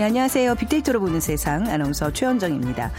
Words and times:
네, 0.00 0.06
안녕하세요. 0.06 0.54
빅데이터로 0.54 0.98
보는 0.98 1.20
세상 1.20 1.68
아나운서 1.68 2.10
최현정입니다. 2.10 2.90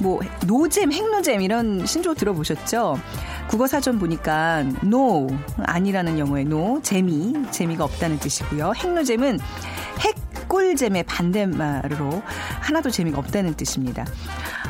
뭐 0.00 0.18
노잼, 0.44 0.90
핵노잼 0.90 1.40
이런 1.40 1.86
신조 1.86 2.14
들어보셨죠? 2.14 2.98
국어 3.46 3.68
사전 3.68 4.00
보니까 4.00 4.64
no 4.82 5.28
아니라는 5.58 6.18
영어의 6.18 6.46
no 6.46 6.82
재미 6.82 7.32
재미가 7.52 7.84
없다는 7.84 8.18
뜻이고요. 8.18 8.72
핵노잼은 8.74 9.38
핵 10.00 10.48
꿀잼의 10.48 11.04
반대말로 11.04 12.22
하나도 12.60 12.90
재미가 12.90 13.20
없다는 13.20 13.54
뜻입니다. 13.54 14.04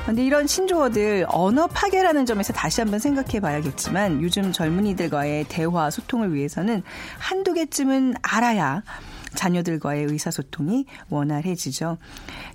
근데 0.04 0.23
이런 0.26 0.46
신조어들 0.46 1.24
언어 1.28 1.68
파괴라는 1.68 2.26
점에서 2.26 2.52
다시 2.52 2.82
한번 2.82 2.98
생각해 2.98 3.40
봐야겠지만 3.40 4.20
요즘 4.20 4.52
젊은이들과의 4.52 5.46
대화 5.48 5.88
소통을 5.88 6.34
위해서는 6.34 6.82
한두 7.16 7.54
개쯤은 7.54 8.16
알아야 8.20 8.82
자녀들과의 9.35 10.05
의사소통이 10.07 10.87
원활해지죠. 11.09 11.99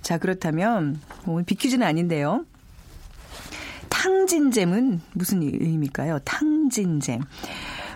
자, 0.02 0.18
그렇다면 0.18 1.00
오늘 1.26 1.44
비퀴즈는 1.44 1.86
아닌데요. 1.86 2.44
탕진잼은 3.88 5.00
무슨 5.12 5.42
의미일까요? 5.42 6.20
탕진잼. 6.20 7.22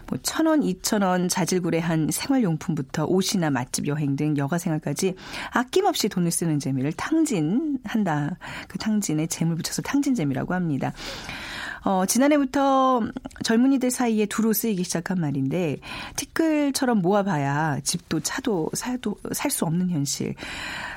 뭐, 0.09 0.19
천 0.23 0.47
원, 0.47 0.63
이천 0.63 1.03
원 1.03 1.29
자질구레한 1.29 2.11
생활용품부터 2.11 3.07
옷이나 3.07 3.51
맛집 3.51 3.87
여행 3.87 4.17
등 4.17 4.37
여가생활까지 4.37 5.15
아낌없이 5.53 6.09
돈을 6.09 6.31
쓰는 6.31 6.59
재미를 6.59 6.93
탕진한다. 6.93 8.37
그 8.69 8.79
탕진에 8.79 9.27
재물 9.29 9.57
붙여서 9.57 9.83
탕진잼이라고 9.83 10.53
합니다. 10.53 10.93
어, 11.85 12.07
지난해부터 12.07 13.03
젊은이들 13.43 13.91
사이에 13.91 14.27
두루 14.27 14.53
쓰이기 14.53 14.85
시작한 14.85 15.21
말인데 15.21 15.79
티끌처럼 16.17 17.03
모아봐야 17.03 17.81
집도 17.81 18.21
차도 18.21 18.71
살도 18.75 19.17
살 19.33 19.51
수 19.51 19.65
없는 19.67 19.91
현실. 19.91 20.35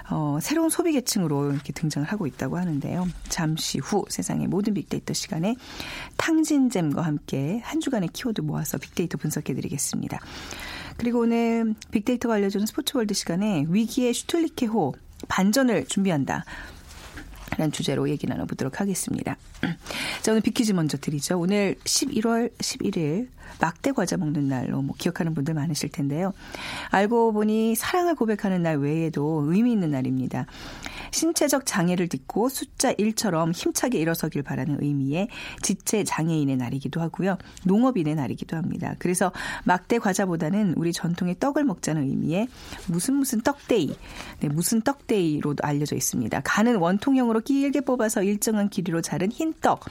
어, 0.09 0.37
새로운 0.41 0.69
소비 0.69 0.93
계층으로 0.93 1.51
이렇게 1.51 1.73
등장을 1.73 2.07
하고 2.07 2.27
있다고 2.27 2.57
하는데요. 2.57 3.07
잠시 3.27 3.79
후 3.79 4.05
세상의 4.07 4.47
모든 4.47 4.73
빅데이터 4.73 5.13
시간에 5.13 5.55
탕진잼과 6.17 7.01
함께 7.01 7.59
한 7.63 7.81
주간의 7.81 8.09
키워드 8.13 8.41
모아서 8.41 8.77
빅데이터 8.77 9.17
분석해 9.17 9.53
드리겠습니다. 9.53 10.19
그리고 10.97 11.19
오늘 11.19 11.73
빅데이터가 11.91 12.35
알려주는 12.35 12.65
스포츠월드 12.67 13.13
시간에 13.13 13.65
위기의 13.67 14.13
슈틀리케호 14.13 14.93
반전을 15.27 15.85
준비한다. 15.87 16.45
라는 17.57 17.71
주제로 17.71 18.09
얘기 18.09 18.27
나눠보도록 18.27 18.81
하겠습니다. 18.81 19.37
자, 20.21 20.31
오늘 20.31 20.41
비키즈 20.41 20.73
먼저 20.73 20.97
드리죠. 20.97 21.39
오늘 21.39 21.75
11월 21.83 22.51
11일 22.57 23.27
막대 23.61 23.91
과자 23.91 24.17
먹는 24.17 24.47
날로 24.47 24.81
뭐 24.81 24.95
기억하는 24.97 25.33
분들 25.33 25.53
많으실 25.53 25.89
텐데요. 25.89 26.33
알고 26.89 27.33
보니 27.33 27.75
사랑을 27.75 28.15
고백하는 28.15 28.63
날 28.63 28.77
외에도 28.77 29.45
의미 29.47 29.71
있는 29.71 29.91
날입니다. 29.91 30.45
신체적 31.15 31.65
장애를 31.65 32.09
딛고 32.09 32.49
숫자 32.49 32.93
1처럼 32.93 33.55
힘차게 33.55 33.97
일어서길 33.99 34.43
바라는 34.43 34.83
의미의 34.83 35.29
지체 35.61 36.03
장애인의 36.03 36.57
날이기도 36.57 36.99
하고요. 36.99 37.37
농업인의 37.63 38.15
날이기도 38.15 38.57
합니다. 38.57 38.95
그래서 38.99 39.31
막대 39.63 39.97
과자보다는 39.97 40.73
우리 40.75 40.91
전통의 40.91 41.37
떡을 41.39 41.63
먹자는 41.63 42.03
의미의 42.03 42.49
무슨 42.87 43.15
무슨 43.15 43.39
떡데이, 43.41 43.95
네, 44.41 44.49
무슨 44.49 44.81
떡데이로도 44.81 45.65
알려져 45.65 45.95
있습니다. 45.95 46.41
간은 46.43 46.75
원통형으로 46.75 47.39
길게 47.39 47.81
뽑아서 47.81 48.21
일정한 48.21 48.69
길이로 48.69 49.01
자른 49.01 49.31
흰 49.31 49.53
떡, 49.61 49.85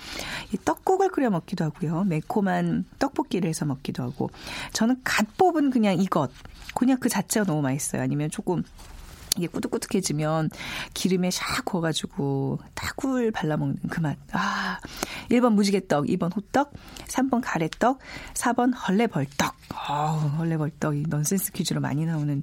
이 0.52 0.58
떡국을 0.62 1.08
끓여 1.08 1.30
먹기도 1.30 1.64
하고요. 1.64 2.04
매콤한 2.04 2.84
떡볶이를 2.98 3.48
해서 3.48 3.64
먹기도 3.64 4.02
하고 4.02 4.28
저는 4.74 5.00
갓 5.02 5.26
뽑은 5.38 5.70
그냥 5.70 5.98
이것 5.98 6.30
그냥 6.74 6.98
그 6.98 7.08
자체가 7.08 7.46
너무 7.46 7.62
맛있어요. 7.62 8.02
아니면 8.02 8.30
조금 8.30 8.62
이게 9.36 9.46
꾸덕꾸덕해지면 9.46 10.50
기름에 10.94 11.28
샥 11.28 11.64
구워가지고 11.64 12.60
따굴 12.74 13.30
발라먹는 13.30 13.76
그 13.90 14.00
맛. 14.00 14.16
아, 14.32 14.78
1번 15.30 15.54
무지개떡, 15.54 16.06
2번 16.06 16.34
호떡, 16.34 16.72
3번 17.06 17.40
가래떡, 17.42 17.98
4번 18.34 18.72
헐레벌떡. 18.76 19.56
어우, 19.88 20.18
헐레벌떡. 20.38 20.96
이 20.96 21.04
넌센스 21.08 21.52
퀴즈로 21.52 21.80
많이 21.80 22.04
나오는 22.04 22.42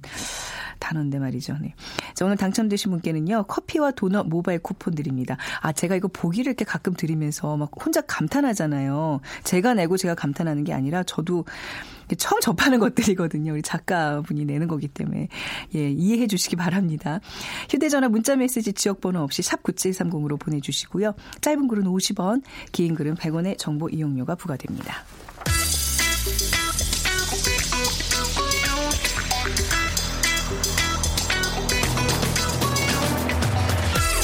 단어인데 0.92 1.20
말이죠. 1.20 1.58
네. 1.62 1.74
자, 2.14 2.26
오늘 2.26 2.36
당첨되신 2.38 2.92
분께는요, 2.92 3.44
커피와 3.48 3.92
도넛 3.92 4.28
모바일 4.28 4.60
쿠폰 4.60 4.94
드립니다. 4.94 5.38
아, 5.62 5.72
제가 5.72 5.96
이거 5.96 6.10
보기를 6.10 6.50
이렇게 6.50 6.66
가끔 6.66 6.94
드리면서 6.94 7.56
막 7.58 7.72
혼자 7.84 8.02
감탄하잖아요. 8.02 9.22
제가 9.44 9.74
내고 9.74 9.98
제가 9.98 10.16
감탄하는 10.16 10.64
게 10.64 10.74
아니라 10.74 11.04
저도 11.04 11.46
처음 12.18 12.42
접하는 12.42 12.80
것들이거든요. 12.80 13.54
우리 13.54 13.62
작가분이 13.62 14.44
내는 14.44 14.68
거기 14.68 14.90
때문에. 14.90 15.30
예, 15.76 15.90
이해해 15.90 16.28
주시기 16.28 16.58
바랍니다. 16.58 17.22
휴대전화 17.70 18.10
문자 18.10 18.36
메시지 18.36 18.74
지역번호 18.74 19.22
없이 19.22 19.42
샵 19.42 19.64
9730으로 19.64 20.38
보내주시고요. 20.38 21.14
짧은 21.40 21.70
글은 21.70 21.86
50원, 21.86 22.44
긴 22.74 22.96
글은 22.96 23.16
100원의 23.16 23.58
정보 23.58 23.88
이용료가 23.88 24.36
부과됩니다. 24.36 25.06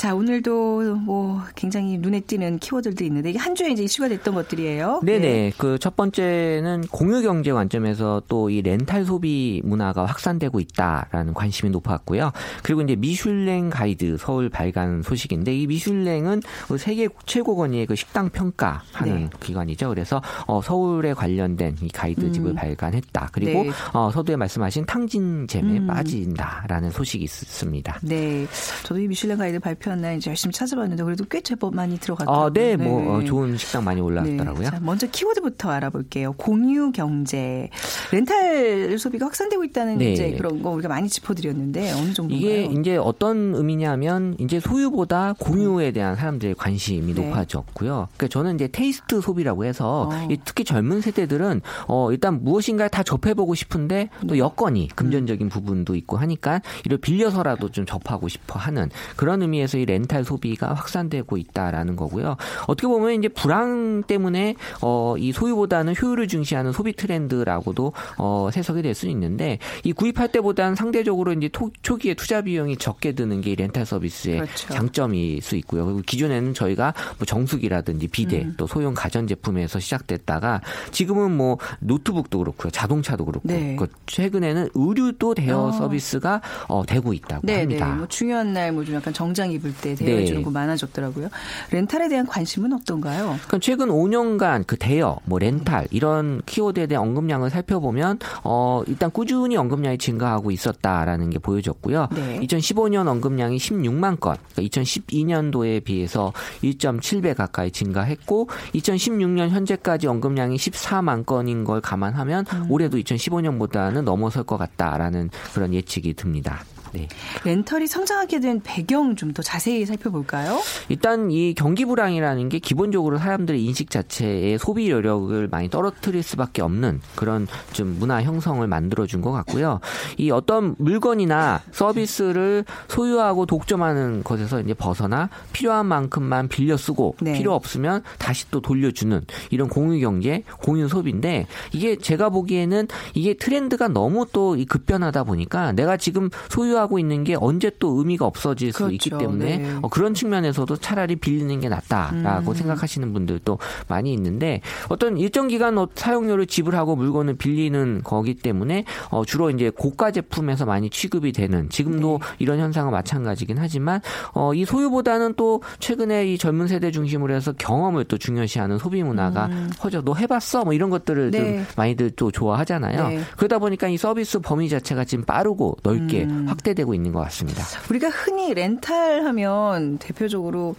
자, 0.00 0.14
오늘도 0.14 0.96
뭐 0.96 1.42
굉장히 1.54 1.98
눈에 1.98 2.20
띄는 2.20 2.58
키워드들이 2.60 3.04
있는데 3.08 3.28
이게 3.28 3.38
한 3.38 3.54
주에 3.54 3.70
이제 3.70 3.82
이슈가 3.82 4.08
됐던 4.08 4.34
것들이에요. 4.34 5.02
네네. 5.04 5.18
네. 5.18 5.52
그첫 5.58 5.94
번째는 5.94 6.84
공유 6.90 7.20
경제 7.20 7.52
관점에서 7.52 8.22
또 8.26 8.48
이 8.50 8.62
렌탈 8.62 9.04
소비 9.04 9.60
문화가 9.62 10.06
확산되고 10.06 10.58
있다라는 10.58 11.34
관심이 11.34 11.70
높았고요. 11.70 12.32
그리고 12.62 12.80
이제 12.80 12.96
미슐랭 12.96 13.68
가이드 13.68 14.16
서울 14.18 14.48
발간 14.48 15.02
소식인데 15.02 15.54
이 15.54 15.66
미슐랭은 15.66 16.40
세계 16.78 17.06
최고 17.26 17.54
권위의 17.54 17.84
그 17.84 17.94
식당 17.94 18.30
평가하는 18.30 19.14
네. 19.24 19.30
기관이죠. 19.38 19.90
그래서 19.90 20.22
어, 20.46 20.62
서울에 20.62 21.12
관련된 21.12 21.76
이 21.82 21.88
가이드집을 21.88 22.52
음. 22.52 22.54
발간했다. 22.54 23.28
그리고 23.32 23.64
네. 23.64 23.70
어, 23.92 24.10
서두에 24.10 24.36
말씀하신 24.36 24.86
탕진잼에 24.86 25.78
음. 25.80 25.86
빠진다라는 25.86 26.90
소식이 26.90 27.22
있습니다. 27.24 28.00
네. 28.02 28.46
저도 28.84 28.98
이 28.98 29.06
미슐랭 29.06 29.36
가이드 29.36 29.60
발표 29.60 29.89
날 29.98 30.16
이제 30.16 30.30
열심히 30.30 30.52
찾아봤는데 30.52 31.02
그래도 31.02 31.24
꽤 31.24 31.40
제법 31.40 31.74
많이 31.74 31.98
들어갔더라고요. 31.98 32.46
아, 32.46 32.50
네, 32.52 32.76
뭐 32.76 33.00
네. 33.00 33.06
뭐 33.06 33.24
좋은 33.24 33.56
식당 33.56 33.84
많이 33.84 34.00
올라왔더라고요. 34.00 34.64
네. 34.64 34.70
자, 34.70 34.78
먼저 34.80 35.06
키워드부터 35.06 35.70
알아볼게요. 35.70 36.32
공유 36.32 36.92
경제, 36.92 37.68
렌탈 38.12 38.98
소비가 38.98 39.26
확산되고 39.26 39.64
있다는 39.64 39.98
네. 39.98 40.12
이제 40.12 40.32
그런 40.32 40.62
거 40.62 40.70
우리가 40.70 40.88
많이 40.88 41.08
짚어드렸는데 41.08 41.92
어느 41.92 42.12
정도인가요? 42.12 42.50
이게 42.50 42.80
이제 42.80 42.96
어떤 42.96 43.54
의미냐면 43.54 44.36
이제 44.38 44.60
소유보다 44.60 45.34
공유에 45.38 45.92
대한 45.92 46.16
사람들의 46.16 46.54
관심이 46.54 47.14
네. 47.14 47.22
높아졌고요. 47.26 48.08
그러니까 48.16 48.28
저는 48.28 48.54
이제 48.56 48.68
테이스트 48.68 49.20
소비라고 49.20 49.64
해서 49.64 50.08
어. 50.12 50.28
특히 50.44 50.64
젊은 50.64 51.00
세대들은 51.00 51.60
어, 51.88 52.12
일단 52.12 52.42
무엇인가 52.42 52.88
다 52.88 53.02
접해보고 53.02 53.54
싶은데 53.54 54.08
또 54.22 54.34
네. 54.34 54.38
여건이 54.38 54.88
금전적인 54.94 55.48
부분도 55.48 55.94
있고 55.96 56.16
하니까 56.16 56.60
이를 56.84 56.98
빌려서라도 56.98 57.70
좀 57.70 57.86
접하고 57.86 58.28
싶어 58.28 58.58
하는 58.58 58.90
그런 59.16 59.42
의미에서 59.42 59.78
이 59.80 59.84
렌탈 59.86 60.24
소비가 60.24 60.72
확산되고 60.74 61.36
있다라는 61.36 61.96
거고요. 61.96 62.36
어떻게 62.66 62.86
보면 62.86 63.12
이제 63.14 63.28
불황 63.28 64.02
때문에 64.06 64.54
어, 64.82 65.14
이 65.18 65.32
소유보다는 65.32 65.94
효율을 66.00 66.28
중시하는 66.28 66.72
소비 66.72 66.92
트렌드라고도 66.92 67.92
어, 68.18 68.48
해석이 68.54 68.82
될 68.82 68.90
수 68.94 69.08
있는데 69.08 69.58
이 69.84 69.92
구입할 69.92 70.28
때보다는 70.32 70.74
상대적으로 70.74 71.32
이제 71.32 71.48
토, 71.48 71.70
초기에 71.82 72.14
투자 72.14 72.42
비용이 72.42 72.76
적게 72.76 73.12
드는 73.12 73.40
게 73.40 73.49
이 73.49 73.54
렌탈 73.54 73.86
서비스의 73.86 74.38
그렇죠. 74.40 74.68
장점일 74.74 75.40
수 75.42 75.54
있고요. 75.56 75.84
그리고 75.86 76.02
기존에는 76.04 76.52
저희가 76.54 76.92
뭐 77.18 77.24
정수기라든지 77.24 78.08
비데 78.08 78.42
음. 78.42 78.54
또 78.56 78.66
소형 78.66 78.94
가전 78.94 79.26
제품에서 79.28 79.78
시작됐다가 79.78 80.60
지금은 80.90 81.36
뭐 81.36 81.56
노트북도 81.78 82.38
그렇고요. 82.40 82.70
자동차도 82.70 83.24
그렇고 83.24 83.46
네. 83.48 83.76
그 83.78 83.86
최근에는 84.06 84.70
의류도 84.74 85.34
대여 85.34 85.58
어. 85.68 85.72
서비스가 85.72 86.40
어, 86.68 86.84
되고 86.84 87.12
있다고 87.12 87.46
네, 87.46 87.54
네. 87.54 87.60
합니다. 87.78 87.94
뭐 87.94 88.06
중요한 88.08 88.52
날 88.52 88.72
뭐 88.72 88.84
좀 88.84 88.94
약간 88.96 89.12
정장 89.14 89.52
입을 89.52 89.69
때 89.74 89.94
대여해 89.94 90.24
주는 90.24 90.40
네. 90.40 90.44
거 90.44 90.50
많아졌더라고요. 90.50 91.28
렌탈에 91.70 92.08
대한 92.08 92.26
관심은 92.26 92.72
어떤가요? 92.72 93.36
그러니까 93.46 93.58
최근 93.60 93.88
5년간 93.88 94.66
그 94.66 94.76
대여, 94.76 95.18
뭐 95.24 95.38
렌탈 95.38 95.88
이런 95.90 96.42
키워드에 96.46 96.86
대한 96.86 97.06
언급량을 97.06 97.50
살펴보면 97.50 98.18
어 98.44 98.82
일단 98.86 99.10
꾸준히 99.10 99.56
언급량이 99.56 99.98
증가하고 99.98 100.50
있었다라는 100.50 101.30
게 101.30 101.38
보여졌고요. 101.38 102.08
네. 102.14 102.40
2015년 102.40 103.08
언급량이 103.08 103.56
16만 103.56 104.20
건, 104.20 104.36
그러니까 104.54 104.82
2012년도에 104.82 105.84
비해서 105.84 106.32
1.7배 106.62 107.34
가까이 107.34 107.70
증가했고 107.70 108.48
2016년 108.74 109.50
현재까지 109.50 110.06
언급량이 110.06 110.56
14만 110.56 111.26
건인 111.26 111.64
걸 111.64 111.80
감안하면 111.80 112.44
음. 112.52 112.66
올해도 112.70 112.98
2015년보다는 112.98 114.02
넘어설 114.02 114.44
것 114.44 114.56
같다라는 114.56 115.30
그런 115.54 115.74
예측이 115.74 116.14
듭니다. 116.14 116.64
네. 116.92 117.08
렌털이 117.44 117.86
성장하게 117.86 118.40
된 118.40 118.60
배경 118.62 119.16
좀 119.16 119.30
더 119.30 119.42
자세히 119.42 119.86
살펴볼까요? 119.86 120.60
일단 120.88 121.30
이 121.30 121.54
경기 121.54 121.84
불황이라는 121.84 122.48
게 122.48 122.58
기본적으로 122.58 123.16
사람들의 123.18 123.64
인식 123.64 123.88
자체에 123.88 124.58
소비 124.58 124.90
여력을 124.90 125.46
많이 125.46 125.70
떨어뜨릴 125.70 126.24
수밖에 126.24 126.62
없는 126.62 127.00
그런 127.14 127.46
좀 127.72 127.96
문화 128.00 128.20
형성을 128.20 128.66
만들어 128.66 129.06
준 129.06 129.20
것 129.20 129.30
같고요. 129.30 129.78
이 130.16 130.32
어떤 130.32 130.74
물건이나 130.78 131.60
서비스를 131.70 132.64
소유하고 132.88 133.46
독점하는 133.46 134.24
것에서 134.24 134.60
이제 134.60 134.74
벗어나 134.74 135.28
필요한 135.52 135.86
만큼만 135.86 136.48
빌려 136.48 136.76
쓰고 136.76 137.14
네. 137.20 137.34
필요 137.34 137.54
없으면 137.54 138.02
다시 138.18 138.50
또 138.50 138.60
돌려주는 138.60 139.20
이런 139.50 139.68
공유 139.68 140.00
경제, 140.00 140.42
공유 140.62 140.88
소비인데 140.88 141.46
이게 141.72 141.96
제가 141.96 142.30
보기에는 142.30 142.88
이게 143.14 143.34
트렌드가 143.34 143.86
너무 143.88 144.26
또이 144.32 144.64
급변하다 144.64 145.22
보니까 145.24 145.70
내가 145.72 145.96
지금 145.96 146.30
소유하고 146.48 146.79
있는 146.98 147.24
게 147.24 147.36
언제 147.38 147.70
또 147.78 147.98
의미가 147.98 148.26
없어질 148.26 148.72
수 148.72 148.78
그렇죠. 148.78 148.92
있기 148.94 149.10
때문에 149.10 149.58
네. 149.58 149.78
어, 149.82 149.88
그런 149.88 150.14
측면에서도 150.14 150.76
차라리 150.76 151.16
빌리는 151.16 151.60
게 151.60 151.68
낫다라고 151.68 152.52
음. 152.52 152.54
생각하시는 152.54 153.12
분들도 153.12 153.58
많이 153.88 154.12
있는데 154.12 154.60
어떤 154.88 155.18
일정 155.18 155.48
기간 155.48 155.78
어, 155.78 155.88
사용료를 155.94 156.46
지불하고 156.46 156.96
물건을 156.96 157.34
빌리는 157.34 158.00
거기 158.04 158.34
때문에 158.34 158.84
어, 159.10 159.24
주로 159.24 159.50
이제 159.50 159.70
고가 159.70 160.10
제품에서 160.10 160.66
많이 160.66 160.90
취급이 160.90 161.32
되는 161.32 161.68
지금도 161.68 162.18
네. 162.20 162.26
이런 162.38 162.58
현상은 162.58 162.92
마찬가지긴 162.92 163.58
하지만 163.58 164.00
어, 164.32 164.54
이 164.54 164.64
소유보다는 164.64 165.34
또 165.36 165.62
최근에 165.78 166.32
이 166.32 166.38
젊은 166.38 166.66
세대 166.66 166.90
중심으로 166.90 167.34
해서 167.34 167.52
경험을 167.52 168.04
또 168.04 168.18
중요시하는 168.18 168.78
소비 168.78 169.02
문화가 169.02 169.48
퍼져 169.78 170.02
너 170.02 170.14
해봤어 170.14 170.64
뭐 170.64 170.72
이런 170.72 170.90
것들을 170.90 171.24
음. 171.26 171.30
네. 171.30 171.40
좀 171.40 171.66
많이들 171.76 172.10
또 172.10 172.30
좋아하잖아요. 172.30 173.08
네. 173.08 173.20
그러다 173.36 173.58
보니까 173.58 173.88
이 173.88 173.96
서비스 173.96 174.38
범위 174.40 174.68
자체가 174.68 175.04
지금 175.04 175.24
빠르고 175.24 175.76
넓게 175.82 176.24
음. 176.24 176.46
확대 176.48 176.69
되고 176.74 176.94
있는 176.94 177.12
것 177.12 177.20
같습니다. 177.20 177.64
우리가 177.90 178.08
흔히 178.08 178.54
렌탈 178.54 179.24
하면 179.24 179.98
대표적으로 179.98 180.76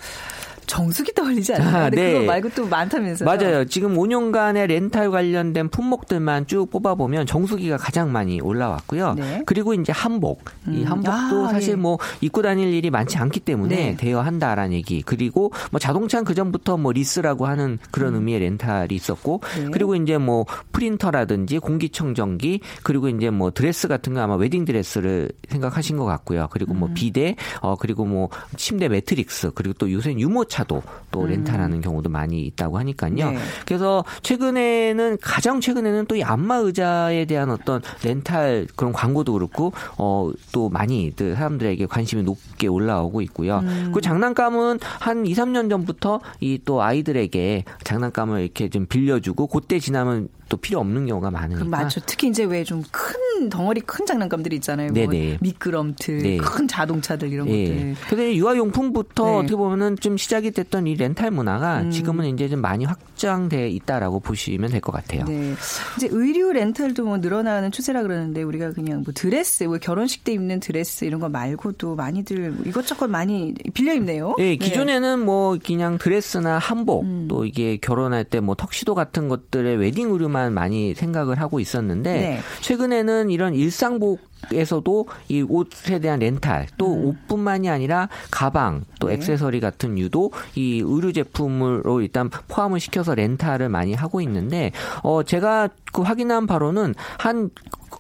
정수기 0.72 1.14
떠올리지 1.14 1.54
않나요? 1.56 1.76
아, 1.76 1.90
네. 1.90 2.14
그거 2.14 2.26
말고 2.26 2.50
또 2.56 2.66
많다면서요? 2.66 3.28
맞아요. 3.28 3.66
지금 3.66 3.98
5년간의 3.98 4.68
렌탈 4.68 5.12
관련된 5.12 5.68
품목들만 5.68 6.48
쭉 6.48 6.70
뽑아보면 6.70 7.26
정수기가 7.26 7.76
가장 7.76 8.14
많이 8.14 8.40
올라왔고요. 8.40 9.16
네. 9.16 9.44
그리고 9.46 9.74
이제 9.74 9.92
한복. 9.92 10.46
이 10.70 10.84
음. 10.84 10.86
한복도 10.86 11.48
아, 11.48 11.50
사실 11.50 11.72
예. 11.72 11.76
뭐 11.76 11.98
입고 12.22 12.42
다닐 12.42 12.74
일이 12.74 12.90
많지 12.90 13.18
않기 13.18 13.42
때문에 13.42 13.76
네. 13.76 13.98
대여한다라는 13.98 14.72
얘기. 14.72 15.02
그리고 15.02 15.52
뭐 15.72 15.80
자동차는 15.80 16.24
그전부터 16.24 16.78
뭐 16.78 16.94
리스라고 16.94 17.48
하는 17.48 17.78
그런 17.92 18.16
의미의 18.16 18.40
렌탈이 18.40 18.96
있었고 18.96 19.42
음. 19.58 19.64
네. 19.66 19.70
그리고 19.74 19.96
이제 19.96 20.18
뭐 20.18 20.46
프린터라든지 20.72 21.60
공기청정기 21.60 22.62
그리고 22.84 23.10
이제 23.10 23.30
뭐 23.30 23.52
드레스 23.52 23.90
같은 23.90 24.14
거 24.14 24.22
아마 24.22 24.36
웨딩 24.36 24.64
드레스를 24.64 25.32
생각하신 25.50 25.98
것 25.98 26.06
같고요. 26.06 26.48
그리고 26.50 26.74
음. 26.74 26.80
뭐 26.80 26.90
비데 26.94 27.36
어 27.60 27.76
그리고 27.76 28.06
뭐 28.06 28.30
침대 28.56 28.88
매트릭스 28.88 29.52
그리고 29.54 29.74
또 29.78 29.92
요새 29.92 30.14
유모차 30.14 30.61
도 30.64 30.82
또 31.12 31.26
렌탈하는 31.28 31.82
경우도 31.82 32.10
많이 32.10 32.42
있다고 32.46 32.78
하니까요. 32.80 33.12
음. 33.12 33.34
네. 33.36 33.38
그래서 33.66 34.04
최근에는 34.24 35.18
가장 35.22 35.60
최근에는 35.60 36.06
또 36.06 36.16
이 36.16 36.24
안마 36.24 36.56
의자에 36.58 37.26
대한 37.26 37.50
어떤 37.52 37.82
렌탈 38.04 38.68
그런 38.76 38.94
광고도 38.94 39.34
그렇고 39.34 39.74
어 39.98 40.32
또 40.54 40.70
많이들 40.70 41.36
사람들에게 41.36 41.86
관심이 41.88 42.24
높게 42.24 42.68
올라오고 42.68 43.22
있고요. 43.24 43.60
음. 43.60 43.92
그 43.94 44.02
장난감은 44.02 44.80
한 45.00 45.26
2, 45.26 45.34
3년 45.34 45.70
전부터 45.70 46.22
이 46.40 46.60
또 46.64 46.82
아이들에게 46.82 47.64
장난감을 47.84 48.42
이렇게 48.42 48.70
좀 48.70 48.86
빌려주고 48.86 49.48
그때 49.48 49.80
지나면 49.80 50.30
또 50.48 50.58
필요 50.58 50.80
없는 50.80 51.06
경우가 51.08 51.32
많으니까. 51.32 51.64
그 51.64 51.70
많죠. 51.70 52.02
특히 52.06 52.28
이제 52.30 52.44
왜 52.44 52.64
좀 52.64 52.84
큰 52.92 53.16
덩어리 53.50 53.82
큰 53.82 54.06
장난감들이 54.06 54.56
있잖아요. 54.58 54.92
뭐 54.92 55.08
네네. 55.08 55.38
미끄럼틀, 55.42 56.18
네. 56.20 56.38
큰 56.38 56.68
자동차들 56.68 57.32
이런 57.32 57.48
예. 57.50 57.66
것들. 57.66 57.96
근데 58.10 58.36
유아용품부터 58.36 59.26
네. 59.26 59.38
어떻게 59.38 59.56
보면은 59.56 59.98
좀 59.98 60.18
시작이 60.18 60.52
됐던 60.52 60.88
이 60.88 60.96
렌탈 60.96 61.32
문화가 61.32 61.82
음. 61.82 61.92
지금은 61.92 62.26
이제 62.26 62.48
좀 62.48 62.62
많이 62.62 62.86
확장돼 62.86 63.70
있다라고 63.70 64.20
보시면 64.20 64.70
될 64.72 64.82
것 64.82 64.92
같아요. 64.92 65.26
네. 65.26 65.54
이제 65.98 66.08
의류 66.12 66.52
렌탈도 66.54 67.06
뭐 67.06 67.18
늘어나는 67.20 67.72
추세라 67.72 68.02
그러는데 68.02 68.42
우리가 68.44 68.74
그냥 68.74 69.04
뭐 69.06 69.14
드레스, 69.14 69.64
뭐 69.66 69.78
결혼식 69.78 70.24
때 70.24 70.34
입는 70.34 70.60
드레스 70.60 71.06
이런 71.06 71.20
거 71.20 71.30
말고도 71.30 71.96
많이들 71.96 72.56
이것저것 72.66 73.08
많이 73.08 73.54
빌려 73.74 73.94
입네요. 73.94 74.36
예, 74.40 74.56
기존에는 74.56 75.20
뭐 75.24 75.58
그냥 75.64 75.98
드레스나 75.98 76.58
한복 76.58 77.04
음. 77.04 77.28
또 77.30 77.46
이게 77.46 77.78
결혼할 77.78 78.24
때 78.26 78.42
뭐 78.42 78.56
턱시도 78.56 78.96
같은 78.96 79.30
것들의 79.30 79.78
웨딩 79.78 80.10
의류만 80.12 80.52
많이 80.54 80.96
생각을 80.96 81.40
하고 81.40 81.60
있었는데 81.60 82.14
네. 82.14 82.40
최근에는 82.62 83.30
이런 83.30 83.54
일상복 83.54 84.20
에서도 84.54 85.08
이 85.28 85.42
옷에 85.42 86.00
대한 86.00 86.20
렌탈 86.20 86.68
또 86.78 86.94
음. 86.94 87.06
옷뿐만이 87.06 87.70
아니라 87.70 88.10
가방 88.30 88.84
또 89.00 89.08
네. 89.08 89.14
액세서리 89.14 89.60
같은 89.60 89.98
유도 89.98 90.32
이 90.56 90.82
의류 90.84 91.14
제품으로 91.14 92.02
일단 92.02 92.30
포함을 92.48 92.80
시켜서 92.80 93.16
렌탈을 93.16 93.70
많이 93.70 93.94
하고 93.94 94.22
있는데 94.22 94.72
어 95.04 95.24
제가 95.24 95.70
그 95.94 96.02
확인한 96.02 96.48
바로는 96.48 96.96
한 97.18 97.50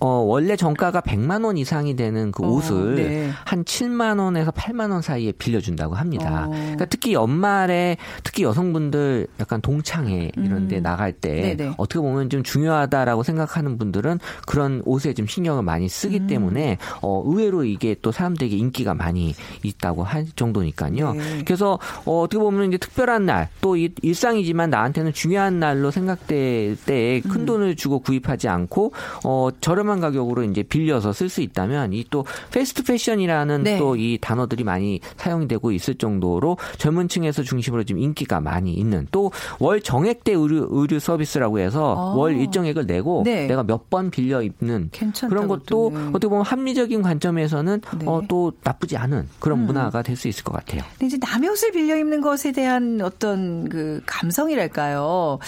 어, 0.01 0.07
원래 0.07 0.55
정가가 0.55 1.01
100만 1.01 1.45
원 1.45 1.57
이상이 1.57 1.95
되는 1.95 2.31
그 2.31 2.43
어, 2.43 2.49
옷을 2.49 2.95
네. 2.95 3.29
한 3.45 3.63
7만 3.63 4.19
원에서 4.19 4.51
8만 4.51 4.91
원 4.91 5.01
사이에 5.01 5.31
빌려준다고 5.31 5.95
합니다. 5.95 6.47
어. 6.47 6.49
그러니까 6.49 6.85
특히 6.85 7.13
연말에 7.13 7.97
특히 8.23 8.43
여성분들 8.43 9.27
약간 9.39 9.61
동창회 9.61 10.31
이런 10.37 10.67
데 10.67 10.77
음. 10.77 10.83
나갈 10.83 11.13
때 11.13 11.55
네네. 11.55 11.75
어떻게 11.77 11.99
보면 11.99 12.29
좀 12.29 12.43
중요하다라고 12.43 13.23
생각하는 13.23 13.77
분들은 13.77 14.19
그런 14.47 14.81
옷에 14.85 15.13
좀 15.13 15.27
신경을 15.27 15.63
많이 15.63 15.87
쓰기 15.87 16.17
음. 16.19 16.27
때문에 16.27 16.77
어, 17.01 17.23
의외로 17.25 17.63
이게 17.63 17.95
또 18.01 18.11
사람들에게 18.11 18.55
인기가 18.55 18.93
많이 18.93 19.33
있다고 19.63 20.03
할 20.03 20.25
정도니까요. 20.35 21.13
네. 21.13 21.43
그래서 21.45 21.79
어, 22.05 22.21
어떻게 22.21 22.39
보면 22.39 22.69
이제 22.69 22.77
특별한 22.77 23.25
날 23.25 23.47
또 23.61 23.77
일상이지만 23.77 24.69
나한테는 24.69 25.13
중요한 25.13 25.59
날로 25.59 25.91
생각될 25.91 26.77
때큰 26.85 27.41
음. 27.41 27.45
돈을 27.45 27.75
주고 27.75 27.99
구입하지 27.99 28.47
않고 28.47 28.91
어, 29.23 29.49
저렴한 29.61 29.90
가격으로 29.99 30.43
이제 30.43 30.63
빌려서 30.63 31.11
쓸 31.13 31.27
수 31.29 31.41
있다면 31.41 31.93
이 31.93 32.05
또 32.09 32.25
패스트 32.51 32.83
패션이라는 32.83 33.63
네. 33.63 33.77
또이 33.77 34.17
단어들이 34.19 34.63
많이 34.63 34.99
사용이 35.17 35.47
되고 35.47 35.71
있을 35.71 35.95
정도로 35.95 36.57
젊은 36.77 37.07
층에서 37.07 37.43
중심으로 37.43 37.83
좀 37.83 37.99
인기가 37.99 38.41
많이 38.41 38.73
있는 38.73 39.07
또 39.11 39.31
월 39.59 39.81
정액대 39.81 40.33
의류, 40.33 40.67
의류 40.71 40.99
서비스라고 40.99 41.59
해서 41.59 41.95
아. 41.95 42.15
월 42.15 42.35
일정액을 42.35 42.85
내고 42.85 43.21
네. 43.25 43.47
내가 43.47 43.63
몇 43.63 43.89
번 43.89 44.09
빌려 44.09 44.41
입는. 44.41 44.89
그런 45.29 45.47
것도 45.47 45.89
그것도. 45.89 45.91
네. 45.93 46.09
어떻게 46.09 46.27
보면 46.27 46.45
합리적인 46.45 47.01
관점에서는 47.01 47.81
네. 47.99 48.05
어, 48.07 48.21
또 48.27 48.51
나쁘지 48.63 48.95
않은 48.97 49.27
그런 49.39 49.59
음. 49.59 49.65
문화가 49.65 50.01
될 50.01 50.15
수 50.15 50.27
있을 50.27 50.43
것 50.43 50.53
같아요. 50.53 50.81
근데 50.91 51.07
이제 51.07 51.17
남의 51.19 51.49
옷을 51.49 51.71
빌려 51.71 51.95
입는 51.97 52.21
것에 52.21 52.51
대한 52.51 53.01
어떤 53.01 53.67
그 53.69 54.01
감성이랄까요. 54.05 55.39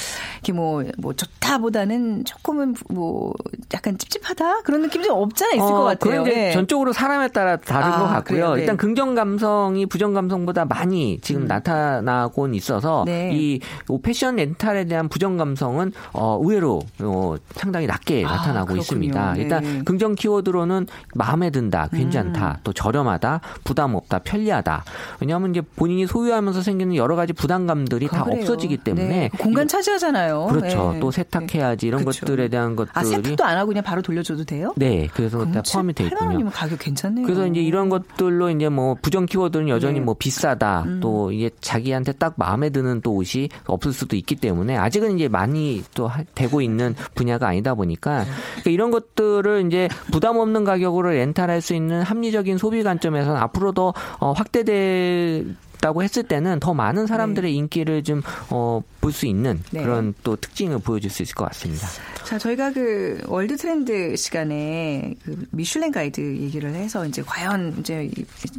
이게 0.42 0.54
뭐, 0.54 0.84
뭐 0.98 1.14
좋다보다는 1.14 2.26
조금은 2.26 2.76
뭐 2.90 3.34
약간 3.74 3.98
찝찝 3.98 4.22
하다? 4.34 4.62
그런 4.62 4.82
느낌이 4.82 5.06
좀 5.06 5.18
없잖아 5.18 5.54
있을 5.54 5.68
것 5.68 5.84
같아요. 5.84 5.98
그런 5.98 6.28
이제 6.28 6.48
예. 6.48 6.52
전적으로 6.52 6.94
사람에 6.94 7.28
따라 7.30 7.58
다른 7.58 7.88
아, 7.88 8.00
것 8.00 8.06
같고요. 8.06 8.22
그래요? 8.24 8.54
네. 8.56 8.62
일단 8.62 8.78
긍정 8.78 9.14
감성이 9.16 9.86
부정 9.86 10.14
감성보다 10.14 10.66
많이 10.66 11.20
지금 11.22 11.46
나타나곤 11.46 12.56
있어서 12.56 13.04
음. 13.04 13.06
네. 13.06 13.32
이 13.34 13.60
패션 14.02 14.38
렌탈에 14.38 14.86
대한 14.86 15.08
부정 15.08 15.38
감성은 15.38 15.92
어, 16.14 16.40
의외로 16.42 16.82
어, 17.00 17.36
상당히 17.52 17.86
낮게 17.86 18.26
아, 18.26 18.32
나타나고 18.32 18.68
그렇군요. 18.68 18.82
있습니다. 18.82 19.34
네. 19.34 19.42
일단 19.42 19.86
긍정 19.86 20.16
키워드로 20.16 20.64
한편으로는 20.64 20.88
마음에 21.16 21.50
든다, 21.50 21.90
괜찮다, 21.90 22.52
음. 22.52 22.62
또 22.64 22.74
저렴하다, 22.74 23.42
부담 23.64 23.96
없다, 23.96 24.20
편리하다. 24.20 24.84
왜냐하면 25.20 25.52
이제 25.52 25.62
본인이 25.62 26.08
소유하면서 26.08 26.62
생기는 26.62 26.96
여러 26.96 27.16
가지 27.16 27.34
부담감들이 27.34 28.08
다 28.08 28.24
그래요. 28.24 28.42
없어지기 28.42 28.78
때문에 28.78 29.08
네. 29.08 29.30
공간 29.38 29.68
차지하잖아요. 29.68 30.48
그렇죠. 30.48 30.94
네. 30.94 31.00
또 31.00 31.12
세탁해야지 31.12 31.88
이런 31.88 32.06
그쵸. 32.06 32.26
것들에 32.26 32.48
대한 32.48 32.76
것들이 32.76 32.94
아 32.96 33.04
세탁도 33.04 33.44
안 33.44 33.58
하고 33.58 33.68
그냥 33.68 33.84
바로 33.84 34.02
돌려 34.02 34.23
줘도 34.24 34.44
돼요? 34.44 34.74
네, 34.76 35.08
그래서 35.14 35.46
다 35.52 35.62
포함이 35.72 35.94
돼 35.94 36.06
8만 36.06 36.08
있군요. 36.14 36.30
원이면 36.32 36.52
가격 36.52 36.80
괜찮네요. 36.80 37.26
그래서 37.26 37.46
이제 37.48 37.62
이런 37.62 37.90
것들로 37.90 38.50
이제 38.50 38.70
뭐 38.70 38.96
부정 39.02 39.26
키워드는 39.26 39.70
여전히 39.70 39.96
네. 39.96 40.00
음. 40.02 40.06
뭐 40.06 40.16
비싸다 40.18 40.86
또 41.02 41.32
이게 41.32 41.50
자기한테 41.62 42.14
딱 42.14 42.34
마음에 42.38 42.70
드는 42.70 43.02
또 43.02 43.14
옷이 43.14 43.50
없을 43.66 43.94
수도 43.94 44.16
있기 44.16 44.36
때문에 44.36 44.78
아직은 44.78 45.16
이제 45.18 45.28
많이 45.28 45.84
또 45.94 46.08
하- 46.08 46.24
되고 46.36 46.62
있는 46.62 46.96
분야가 47.16 47.48
아니다 47.48 47.72
네. 47.72 47.76
보니까 47.78 48.26
그러니까 48.52 48.72
이런 48.72 48.92
것들을 48.92 49.66
이제 49.68 49.90
부담 50.12 50.38
없는 50.38 50.64
가격으로 50.64 51.10
렌탈할 51.10 51.62
수 51.62 51.74
있는 51.74 52.02
합리적인 52.02 52.58
소비 52.58 52.84
관점에서는 52.84 53.40
앞으로 53.40 53.72
더 53.74 53.94
어, 54.20 54.32
확대될 54.34 55.56
다고 55.82 56.02
했을 56.02 56.24
때는 56.24 56.60
더 56.62 56.74
많은 56.74 57.08
사람들의 57.08 57.54
인기를 57.56 58.04
좀 58.04 58.22
어, 58.50 58.82
볼 59.04 59.12
수 59.14 59.26
있는 59.28 59.62
네. 59.72 59.84
그런 59.84 60.14
또 60.24 60.36
특징을 60.36 60.80
보여줄 60.80 61.10
수 61.12 61.22
있을 61.24 61.36
것 61.36 61.46
같습니다. 61.50 61.88
자, 62.26 62.38
저희가 62.40 62.72
그 62.72 63.22
월드 63.28 63.58
트렌드 63.58 64.16
시간에 64.16 65.14
그 65.24 65.46
미슐랭 65.52 65.92
가이드 65.92 66.20
얘기를 66.22 66.74
해서 66.74 67.06
이제 67.06 67.22
과연 67.26 67.76
이제 67.80 68.10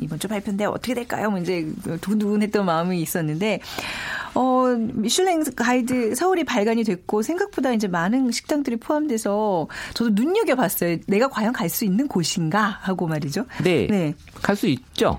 이번 0.00 0.18
주 0.18 0.28
발표인데 0.28 0.66
어떻게 0.66 0.94
될까요? 0.94 1.30
뭐 1.30 1.40
이제 1.40 1.66
두근두근했던 2.00 2.64
마음이 2.66 3.00
있었는데 3.00 3.60
어, 4.34 4.66
미슐랭 4.94 5.44
가이드 5.56 6.14
서울이 6.14 6.44
발간이 6.44 6.84
됐고 6.84 7.22
생각보다 7.22 7.72
이제 7.72 7.86
많은 7.88 8.30
식당들이 8.32 8.76
포함돼서 8.76 9.68
저도 9.94 10.10
눈여겨 10.14 10.56
봤어요. 10.56 10.98
내가 11.06 11.28
과연 11.28 11.52
갈 11.52 11.64
수 11.74 11.84
있는 11.84 12.06
곳인가 12.06 12.78
하고 12.82 13.06
말이죠. 13.08 13.46
네. 13.64 13.88
네. 13.90 14.14
갈 14.42 14.54
수 14.54 14.66
있죠. 14.68 15.18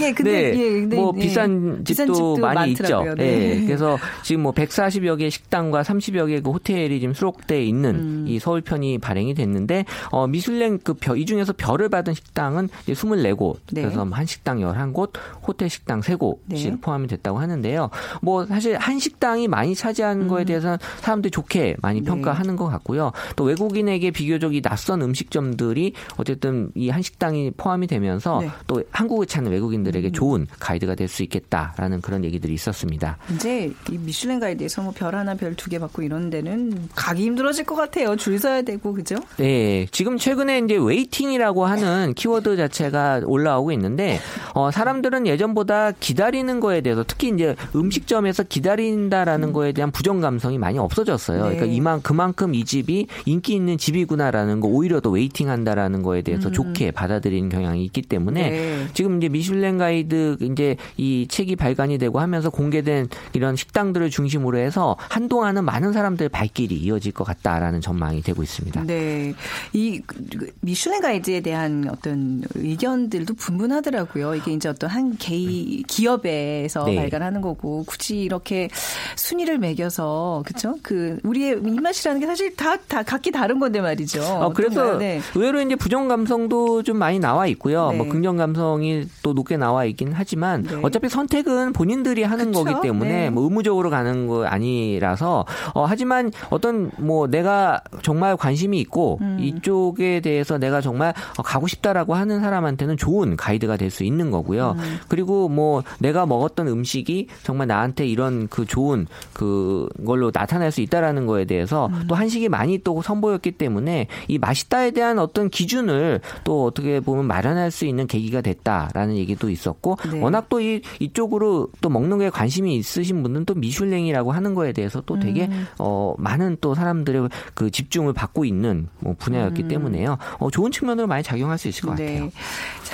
예, 0.00 0.12
근데 0.12 0.52
네. 0.52 0.58
예, 0.58 0.70
근데 0.80 0.96
뭐 0.96 1.12
예. 1.16 1.20
비싼 1.20 1.76
집도, 1.78 1.84
비싼 1.84 2.06
집도 2.08 2.36
많이 2.38 2.72
많더라고요. 2.72 3.12
있죠. 3.12 3.22
네. 3.22 3.38
네. 3.54 3.64
그래서 3.66 3.98
지금 4.22 4.42
뭐 4.42 4.52
140여 4.66 5.18
개 5.18 5.30
식당과 5.30 5.82
30여 5.82 6.28
개 6.28 6.40
그 6.40 6.50
호텔이 6.50 7.00
지금 7.00 7.14
수록돼 7.14 7.64
있는 7.64 7.94
음. 7.94 8.24
이 8.28 8.38
서울 8.38 8.60
편이 8.60 8.98
발행이 8.98 9.34
됐는데 9.34 9.84
어 10.10 10.26
미슐랭 10.26 10.78
그별이 10.78 11.26
중에서 11.26 11.52
별을 11.56 11.88
받은 11.88 12.14
식당은 12.14 12.68
이제 12.82 12.92
24곳. 12.92 13.56
네. 13.72 13.82
그래서 13.82 14.04
한 14.04 14.26
식당 14.26 14.58
11곳, 14.60 15.12
호텔 15.46 15.68
식당 15.70 16.00
3곳이 16.00 16.36
네. 16.46 16.76
포함이 16.80 17.06
됐다고 17.08 17.38
하는데요. 17.38 17.90
뭐 18.22 18.46
사실 18.46 18.76
한식당이 18.76 19.48
많이 19.48 19.74
차지하는 19.74 20.28
거에 20.28 20.44
대해서는 20.44 20.78
사람들이 21.00 21.30
좋게 21.30 21.76
많이 21.82 22.00
음. 22.00 22.04
네. 22.04 22.10
평가하는 22.10 22.56
것 22.56 22.66
같고요. 22.68 23.12
또 23.36 23.44
외국인에게 23.44 24.10
비교적 24.10 24.54
이 24.54 24.60
낯선 24.62 25.02
음식점들이 25.02 25.92
어쨌든 26.16 26.70
이 26.76 26.94
한식당이 26.94 27.50
포함이 27.56 27.88
되면서 27.88 28.38
네. 28.40 28.46
음. 28.46 28.50
또 28.68 28.82
한국을 28.92 29.26
찾는 29.26 29.50
외국인들에게 29.50 30.12
좋은 30.12 30.46
가이드가 30.60 30.94
될 30.94 31.08
수 31.08 31.22
있겠다라는 31.24 32.00
그런 32.00 32.24
얘기들이 32.24 32.54
있었습니다. 32.54 33.18
이제 33.34 33.72
이 33.90 33.98
미슐랭 33.98 34.38
가이드 34.40 34.53
에서 34.62 34.82
뭐 34.82 34.92
별 34.92 35.14
하나 35.14 35.34
별 35.34 35.54
두 35.56 35.68
개 35.70 35.78
받고 35.78 36.02
이런 36.02 36.30
데는 36.30 36.88
가기 36.94 37.24
힘들어질 37.24 37.64
것 37.64 37.74
같아요. 37.74 38.16
줄 38.16 38.38
서야 38.38 38.62
되고 38.62 38.92
그죠? 38.92 39.16
네, 39.38 39.86
지금 39.90 40.18
최근에 40.18 40.58
이제 40.60 40.76
waiting이라고 40.76 41.64
하는 41.66 42.14
키워드 42.14 42.56
자체가 42.56 43.22
올라오고 43.24 43.72
있는데 43.72 44.20
어, 44.54 44.70
사람들은 44.70 45.26
예전보다 45.26 45.92
기다리는 45.92 46.60
거에 46.60 46.80
대해서 46.80 47.04
특히 47.06 47.28
이제 47.30 47.56
음식점에서 47.74 48.42
기다린다라는 48.44 49.52
거에 49.52 49.72
대한 49.72 49.90
부정 49.90 50.20
감성이 50.20 50.58
많이 50.58 50.78
없어졌어요. 50.78 51.38
네. 51.48 51.56
그러니까 51.56 51.66
이만 51.66 52.02
그만큼 52.02 52.54
이 52.54 52.64
집이 52.64 53.06
인기 53.26 53.54
있는 53.54 53.78
집이구나라는 53.78 54.60
거 54.60 54.68
오히려 54.68 55.00
더 55.00 55.10
웨이팅한다라는 55.10 56.02
거에 56.02 56.22
대해서 56.22 56.50
좋게 56.50 56.90
받아들이는 56.90 57.48
경향이 57.48 57.84
있기 57.86 58.02
때문에 58.02 58.50
네. 58.50 58.86
지금 58.94 59.18
이제 59.18 59.28
미슐랭 59.28 59.78
가이드 59.78 60.36
이제 60.40 60.76
이 60.96 61.26
책이 61.28 61.56
발간이 61.56 61.98
되고 61.98 62.20
하면서 62.20 62.50
공개된 62.50 63.08
이런 63.32 63.56
식당들을 63.56 64.10
중심으로 64.10 64.43
해서 64.54 64.96
한동안은 64.98 65.64
많은 65.64 65.92
사람들의 65.92 66.28
발길이 66.28 66.76
이어질 66.76 67.12
것 67.12 67.24
같다라는 67.24 67.80
전망이 67.80 68.22
되고 68.22 68.42
있습니다. 68.42 68.84
네. 68.84 69.34
이 69.72 70.00
그, 70.06 70.52
미슐랭 70.60 71.00
가이드에 71.00 71.40
대한 71.40 71.88
어떤 71.90 72.42
의견들도 72.54 73.34
분분하더라고요. 73.34 74.34
이게 74.36 74.52
이제 74.52 74.68
어떤 74.68 74.90
한 74.90 75.16
개이 75.18 75.82
기업에서 75.88 76.84
네. 76.84 76.96
발간하는 76.96 77.40
거고 77.40 77.84
굳이 77.86 78.20
이렇게 78.20 78.68
순위를 79.16 79.58
매겨서 79.58 80.42
그렇죠? 80.46 80.76
그 80.82 81.18
우리의 81.24 81.52
입맛이라는 81.64 82.20
게 82.20 82.26
사실 82.26 82.54
다 82.54 82.74
다 82.88 83.02
각기 83.02 83.30
다른 83.30 83.58
건데 83.58 83.80
말이죠. 83.80 84.22
어, 84.22 84.52
그래서? 84.52 84.98
네. 84.98 85.20
의외로 85.34 85.60
이제 85.60 85.74
부정 85.74 86.08
감성도 86.08 86.82
좀 86.82 86.98
많이 86.98 87.18
나와 87.18 87.46
있고요. 87.46 87.90
네. 87.90 87.96
뭐 87.96 88.08
긍정 88.08 88.36
감성이 88.36 89.06
또 89.22 89.32
높게 89.32 89.56
나와 89.56 89.84
있긴 89.84 90.12
하지만 90.12 90.62
네. 90.62 90.78
어차피 90.82 91.08
선택은 91.08 91.72
본인들이 91.72 92.22
하는 92.22 92.46
그쵸? 92.46 92.64
거기 92.64 92.86
때문에 92.86 93.10
네. 93.10 93.30
뭐 93.30 93.44
의무적으로 93.44 93.90
가는 93.90 94.26
거 94.26 94.33
아니라서 94.42 95.46
어, 95.74 95.84
하지만 95.84 96.30
어떤 96.50 96.90
뭐 96.98 97.26
내가 97.26 97.80
정말 98.02 98.36
관심이 98.36 98.78
있고 98.80 99.18
음. 99.20 99.38
이쪽에 99.40 100.20
대해서 100.20 100.58
내가 100.58 100.80
정말 100.80 101.14
어, 101.38 101.42
가고 101.42 101.66
싶다라고 101.66 102.14
하는 102.14 102.40
사람한테는 102.40 102.96
좋은 102.96 103.36
가이드가 103.36 103.76
될 103.76 103.94
수 103.94 104.02
있는 104.02 104.32
거고요. 104.32 104.74
음. 104.76 104.98
그리고 105.08 105.48
뭐 105.48 105.84
내가 106.00 106.26
먹었던 106.26 106.66
음식이 106.66 107.28
정말 107.44 107.68
나한테 107.68 108.06
이런 108.06 108.48
그 108.48 108.64
좋은 108.66 109.06
그걸로 109.32 110.32
나타날 110.34 110.72
수 110.72 110.80
있다라는 110.80 111.26
거에 111.26 111.44
대해서 111.44 111.86
음. 111.92 112.04
또 112.08 112.16
한식이 112.16 112.48
많이 112.48 112.78
또 112.78 113.00
선보였기 113.02 113.52
때문에 113.52 114.08
이 114.26 114.38
맛있다에 114.38 114.90
대한 114.90 115.20
어떤 115.20 115.48
기준을 115.48 116.22
또 116.42 116.64
어떻게 116.64 116.98
보면 116.98 117.26
마련할 117.26 117.70
수 117.70 117.84
있는 117.86 118.08
계기가 118.08 118.40
됐다라는 118.40 119.16
얘기도 119.16 119.48
있었고 119.48 119.96
네. 120.10 120.20
워낙 120.20 120.48
또 120.48 120.64
이 120.64 120.80
이쪽으로 121.00 121.68
또 121.80 121.88
먹는 121.90 122.18
거에 122.18 122.30
관심이 122.30 122.74
있으신 122.76 123.22
분은 123.22 123.44
또 123.44 123.54
미슐랭이라고 123.54 124.23
하는 124.32 124.54
거에 124.54 124.72
대해서 124.72 125.00
또 125.00 125.18
되게 125.18 125.46
음. 125.46 125.66
어 125.78 126.14
많은 126.18 126.58
또 126.60 126.74
사람들의 126.74 127.28
그 127.54 127.70
집중을 127.70 128.12
받고 128.12 128.44
있는 128.44 128.88
뭐 129.00 129.14
분야였기 129.18 129.68
때문에요. 129.68 130.18
어 130.38 130.50
좋은 130.50 130.70
측면으로 130.70 131.06
많이 131.06 131.22
작용할 131.22 131.58
수 131.58 131.68
있을 131.68 131.82
것 131.82 131.90
같아요. 131.90 132.30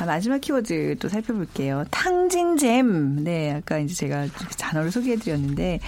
네. 0.00 0.04
자, 0.04 0.06
마지막 0.06 0.40
키워드 0.40 0.96
또 0.98 1.08
살펴볼게요. 1.08 1.84
탕진잼. 1.90 3.22
네, 3.24 3.54
아까 3.54 3.78
이제 3.78 3.94
제가 3.94 4.26
단어를 4.58 4.90
소개해드렸는데, 4.90 5.80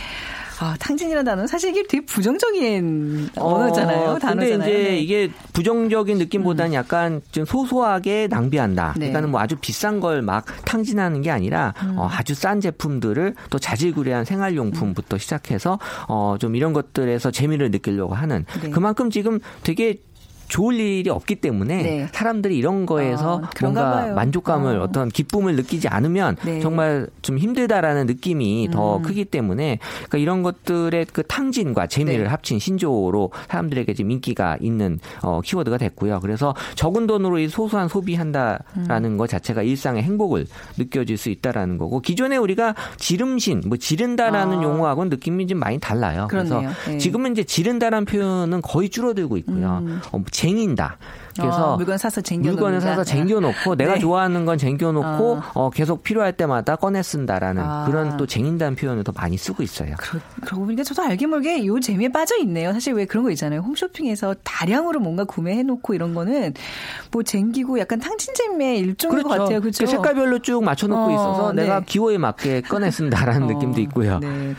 아, 0.60 0.76
탕진이라는 0.78 1.24
단어는 1.24 1.46
사실 1.48 1.70
이게 1.70 1.82
되게 1.88 2.04
부정적인 2.04 3.30
언어잖아요. 3.36 4.10
어, 4.10 4.18
단어잖아요. 4.18 4.58
근데 4.58 4.70
이제 4.72 4.88
네. 4.90 4.98
이게 4.98 5.30
부정적인 5.54 6.18
느낌보다는 6.18 6.74
약간 6.74 7.20
좀 7.32 7.44
소소하게 7.44 8.28
낭비한다. 8.30 8.92
네. 8.96 8.98
그러니까는 9.06 9.30
뭐 9.30 9.40
아주 9.40 9.56
비싼 9.60 9.98
걸 9.98 10.22
막 10.22 10.44
탕진하는 10.64 11.22
게 11.22 11.30
아니라 11.32 11.74
음. 11.82 11.98
어, 11.98 12.06
아주 12.08 12.34
싼 12.34 12.60
제품들을 12.60 13.34
또 13.50 13.58
자질구레한 13.58 14.24
생활용품부터 14.24 15.18
시작해서 15.18 15.78
어, 16.06 16.36
좀 16.38 16.54
이런 16.54 16.72
것들에서 16.74 17.32
재미를 17.32 17.70
느끼려고 17.72 18.14
하는 18.14 18.44
네. 18.62 18.70
그만큼 18.70 19.10
지금 19.10 19.40
되게 19.64 19.98
좋을 20.52 20.78
일이 20.78 21.08
없기 21.08 21.36
때문에 21.36 21.82
네. 21.82 22.08
사람들이 22.12 22.58
이런 22.58 22.84
거에서 22.84 23.36
어, 23.36 23.42
그런가 23.56 23.80
뭔가 23.80 24.02
봐요. 24.02 24.14
만족감을 24.14 24.80
어. 24.80 24.82
어. 24.82 24.92
떤 24.92 25.08
기쁨을 25.08 25.56
느끼지 25.56 25.88
않으면 25.88 26.36
네. 26.44 26.60
정말 26.60 27.08
좀 27.22 27.38
힘들다라는 27.38 28.04
느낌이 28.04 28.68
더 28.70 28.98
음. 28.98 29.02
크기 29.02 29.24
때문에 29.24 29.78
그러니까 29.80 30.18
이런 30.18 30.42
것들의 30.42 31.06
그 31.10 31.22
탕진과 31.22 31.86
재미를 31.86 32.24
네. 32.24 32.28
합친 32.28 32.58
신조어로 32.58 33.32
사람들에게 33.48 33.94
지금 33.94 34.10
인기가 34.10 34.58
있는 34.60 34.98
어, 35.22 35.40
키워드가 35.42 35.78
됐고요. 35.78 36.20
그래서 36.20 36.54
적은 36.74 37.06
돈으로 37.06 37.38
이 37.38 37.48
소소한 37.48 37.88
소비한다라는 37.88 39.12
음. 39.12 39.16
것 39.16 39.30
자체가 39.30 39.62
일상의 39.62 40.02
행복을 40.02 40.44
느껴질 40.76 41.16
수 41.16 41.30
있다라는 41.30 41.78
거고 41.78 42.00
기존에 42.00 42.36
우리가 42.36 42.74
지름신, 42.98 43.62
뭐 43.64 43.78
지른다라는 43.78 44.58
아. 44.58 44.62
용어하고는 44.62 45.08
느낌이 45.08 45.46
좀 45.46 45.60
많이 45.60 45.78
달라요. 45.78 46.26
그렇네요. 46.28 46.60
그래서 46.60 46.90
네. 46.90 46.98
지금은 46.98 47.32
이제 47.32 47.42
지른다라는 47.42 48.04
표현은 48.04 48.60
거의 48.60 48.90
줄어들고 48.90 49.38
있고요. 49.38 49.78
음. 49.82 50.00
어, 50.12 50.22
쟁인다. 50.42 50.98
그래서 51.38 51.72
어, 51.72 51.76
물건 51.76 51.98
사서 51.98 52.20
쟁겨 52.20 52.50
물건을. 52.50 52.80
사서 52.80 53.04
쟁겨놓고 53.04 53.76
내가 53.76 53.94
네. 53.94 54.00
좋아하는 54.00 54.44
건 54.44 54.58
쟁겨놓고 54.58 55.32
어. 55.32 55.42
어, 55.54 55.70
계속 55.70 56.02
필요할 56.02 56.32
때마다 56.34 56.76
꺼내 56.76 57.02
쓴다라는 57.02 57.62
아. 57.62 57.84
그런 57.86 58.16
또 58.16 58.26
쟁인다는 58.26 58.76
표현을 58.76 59.04
더 59.04 59.12
많이 59.12 59.36
쓰고 59.36 59.62
있어요. 59.62 59.94
그러, 59.98 60.20
그러고 60.42 60.64
보니까 60.66 60.82
저도 60.84 61.02
알게 61.02 61.26
모르게 61.26 61.64
요 61.66 61.80
재미에 61.80 62.08
빠져 62.10 62.36
있네요. 62.38 62.72
사실 62.72 62.92
왜 62.94 63.04
그런 63.06 63.24
거 63.24 63.30
있잖아요. 63.30 63.60
홈쇼핑에서 63.60 64.34
다량으로 64.44 65.00
뭔가 65.00 65.24
구매해놓고 65.24 65.94
이런 65.94 66.14
거는 66.14 66.54
뭐 67.10 67.22
쟁기고 67.22 67.78
약간 67.78 67.98
탕진잼의 68.00 68.78
일종인 68.78 69.22
것 69.22 69.28
같아요. 69.28 69.60
그렇죠? 69.60 69.84
그 69.84 69.90
색깔별로 69.90 70.38
쭉 70.40 70.62
맞춰놓고 70.62 71.10
어, 71.10 71.14
있어서 71.14 71.52
네. 71.52 71.62
내가 71.62 71.80
기호에 71.80 72.18
맞게 72.18 72.62
꺼내 72.62 72.90
쓴다라는 72.90 73.44
어, 73.48 73.52
느낌도 73.52 73.80
있고요. 73.82 74.18
네. 74.18 74.54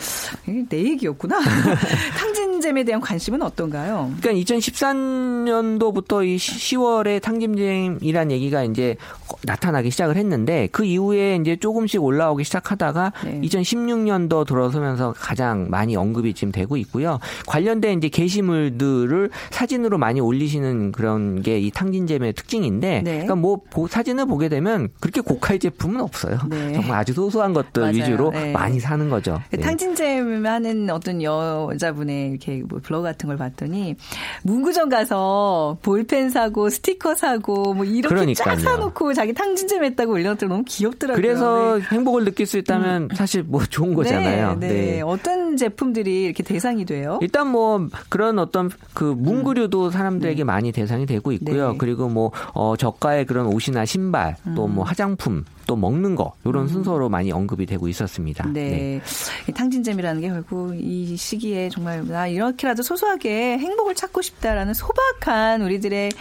내 0.70 0.78
얘기였구나. 0.84 1.40
탕진잼에 2.18 2.84
대한 2.84 3.02
관심은 3.02 3.42
어떤가요? 3.42 4.12
그러니까 4.22 4.42
2013년도부터 4.44 6.26
이 6.26 6.38
시- 6.38 6.63
10월에 6.64 7.22
탕진잼이란 7.22 8.32
얘기가 8.32 8.64
이제 8.64 8.96
나타나기 9.44 9.92
시작을 9.92 10.16
했는데 10.16 10.70
그 10.72 10.86
이후에 10.86 11.36
이제 11.36 11.56
조금씩 11.58 12.02
올라오기 12.02 12.44
시작하다가 12.46 13.12
네. 13.26 13.42
2016년도 13.42 14.48
들어서면서 14.48 15.14
가장 15.18 15.68
많이 15.70 15.96
언급이 15.96 16.34
지금 16.34 16.52
되고 16.52 16.78
있고요. 16.78 17.20
관련된 17.48 17.98
이제 17.98 18.08
게시물들을 18.10 19.30
사진으로 19.52 19.98
많이 19.98 20.20
올리시는 20.22 20.92
그런 20.92 21.42
게 21.42 21.54
이 21.64 21.72
탕진잼의 21.72 22.34
특징인데 22.34 23.02
네. 23.04 23.12
그러니까 23.12 23.36
뭐 23.36 23.58
보- 23.70 23.88
사진을 23.88 24.26
보게 24.26 24.50
되면 24.50 24.90
그렇게 25.00 25.22
고가의 25.22 25.60
제품은 25.60 26.02
없어요. 26.02 26.38
네. 26.50 26.74
정말 26.74 27.00
아주 27.00 27.14
소소한 27.14 27.54
것들 27.54 27.82
맞아요. 27.84 27.96
위주로 27.96 28.32
네. 28.32 28.52
많이 28.52 28.80
사는 28.82 29.08
거죠. 29.10 29.40
네. 29.52 29.60
탕진잼 29.60 30.46
하는 30.46 30.90
어떤 30.90 31.22
여자분의 31.22 32.32
이렇게 32.32 32.64
뭐 32.68 32.80
블로그 32.84 33.04
같은 33.04 33.28
걸 33.28 33.38
봤더니 33.38 33.96
문구점 34.44 34.90
가서 34.90 35.78
볼펜 35.84 36.30
사고 36.30 36.53
스티커 36.70 37.16
사고 37.16 37.74
뭐 37.74 37.86
이렇게 37.86 38.14
그러니까요. 38.14 38.56
쫙 38.56 38.62
사놓고 38.62 39.14
자기 39.14 39.34
탕진잼 39.34 39.84
했다고 39.84 40.14
올렸더니 40.14 40.50
너무 40.50 40.64
귀엽더라고요. 40.68 41.22
그래서 41.22 41.78
네. 41.78 41.86
행복을 41.92 42.26
느낄 42.26 42.46
수 42.46 42.58
있다면 42.58 43.10
사실 43.16 43.44
뭐 43.44 43.64
좋은 43.66 43.94
거잖아요. 43.94 44.58
네, 44.60 44.68
네. 44.68 45.02
어떤 45.02 45.56
제품들이 45.58 46.24
이렇게 46.24 46.44
대상이 46.44 46.86
돼요? 46.86 47.20
일단 47.22 47.48
뭐 47.48 47.88
그런 48.10 48.40
어떤 48.40 48.70
그 48.94 49.04
문구류도 49.04 49.92
사람들에게 49.92 50.44
많이 50.44 50.72
대상이 50.72 51.06
되고 51.06 51.32
있고요. 51.32 51.72
네. 51.72 51.78
그리고 51.78 52.10
뭐 52.10 52.32
어, 52.54 52.76
저가의 52.78 53.26
그런 53.26 53.46
옷이나 53.48 53.86
신발, 53.86 54.36
또 54.56 54.68
뭐 54.68 54.84
화장품, 54.84 55.46
또 55.66 55.76
먹는 55.76 56.16
거 56.16 56.34
이런 56.46 56.68
순서로 56.68 57.10
많이 57.10 57.32
언급이 57.32 57.66
되고 57.66 57.88
있었습니다. 57.88 58.48
네. 58.48 59.02
이 59.48 59.52
탕진잼이라는 59.52 60.22
게 60.22 60.30
결국 60.30 60.76
이 60.78 61.16
시기에 61.16 61.70
정말 61.70 62.06
나 62.08 62.28
이렇게라도 62.28 62.84
소소하게 62.84 63.58
행복을 63.58 63.96
찾고 63.96 64.22
싶다라는 64.22 64.74
소박한 64.74 65.62
우리들의 65.62 66.12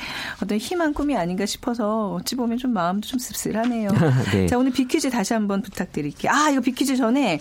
어떤 0.43 0.59
희망 0.59 0.93
꿈이 0.93 1.17
아닌가 1.17 1.47
싶어서 1.47 2.13
어찌 2.13 2.37
보면 2.37 2.59
좀 2.59 2.73
마음도 2.73 3.09
좀 3.09 3.19
씁쓸하네요. 3.19 3.91
네. 4.33 4.47
자, 4.47 4.59
오늘 4.59 4.73
비퀴즈 4.73 5.11
다시 5.11 5.35
한번 5.35 5.63
부탁드릴게요. 5.63 6.33
아, 6.33 6.51
이거 6.51 6.61
비퀴즈 6.61 6.97
전에 6.97 7.41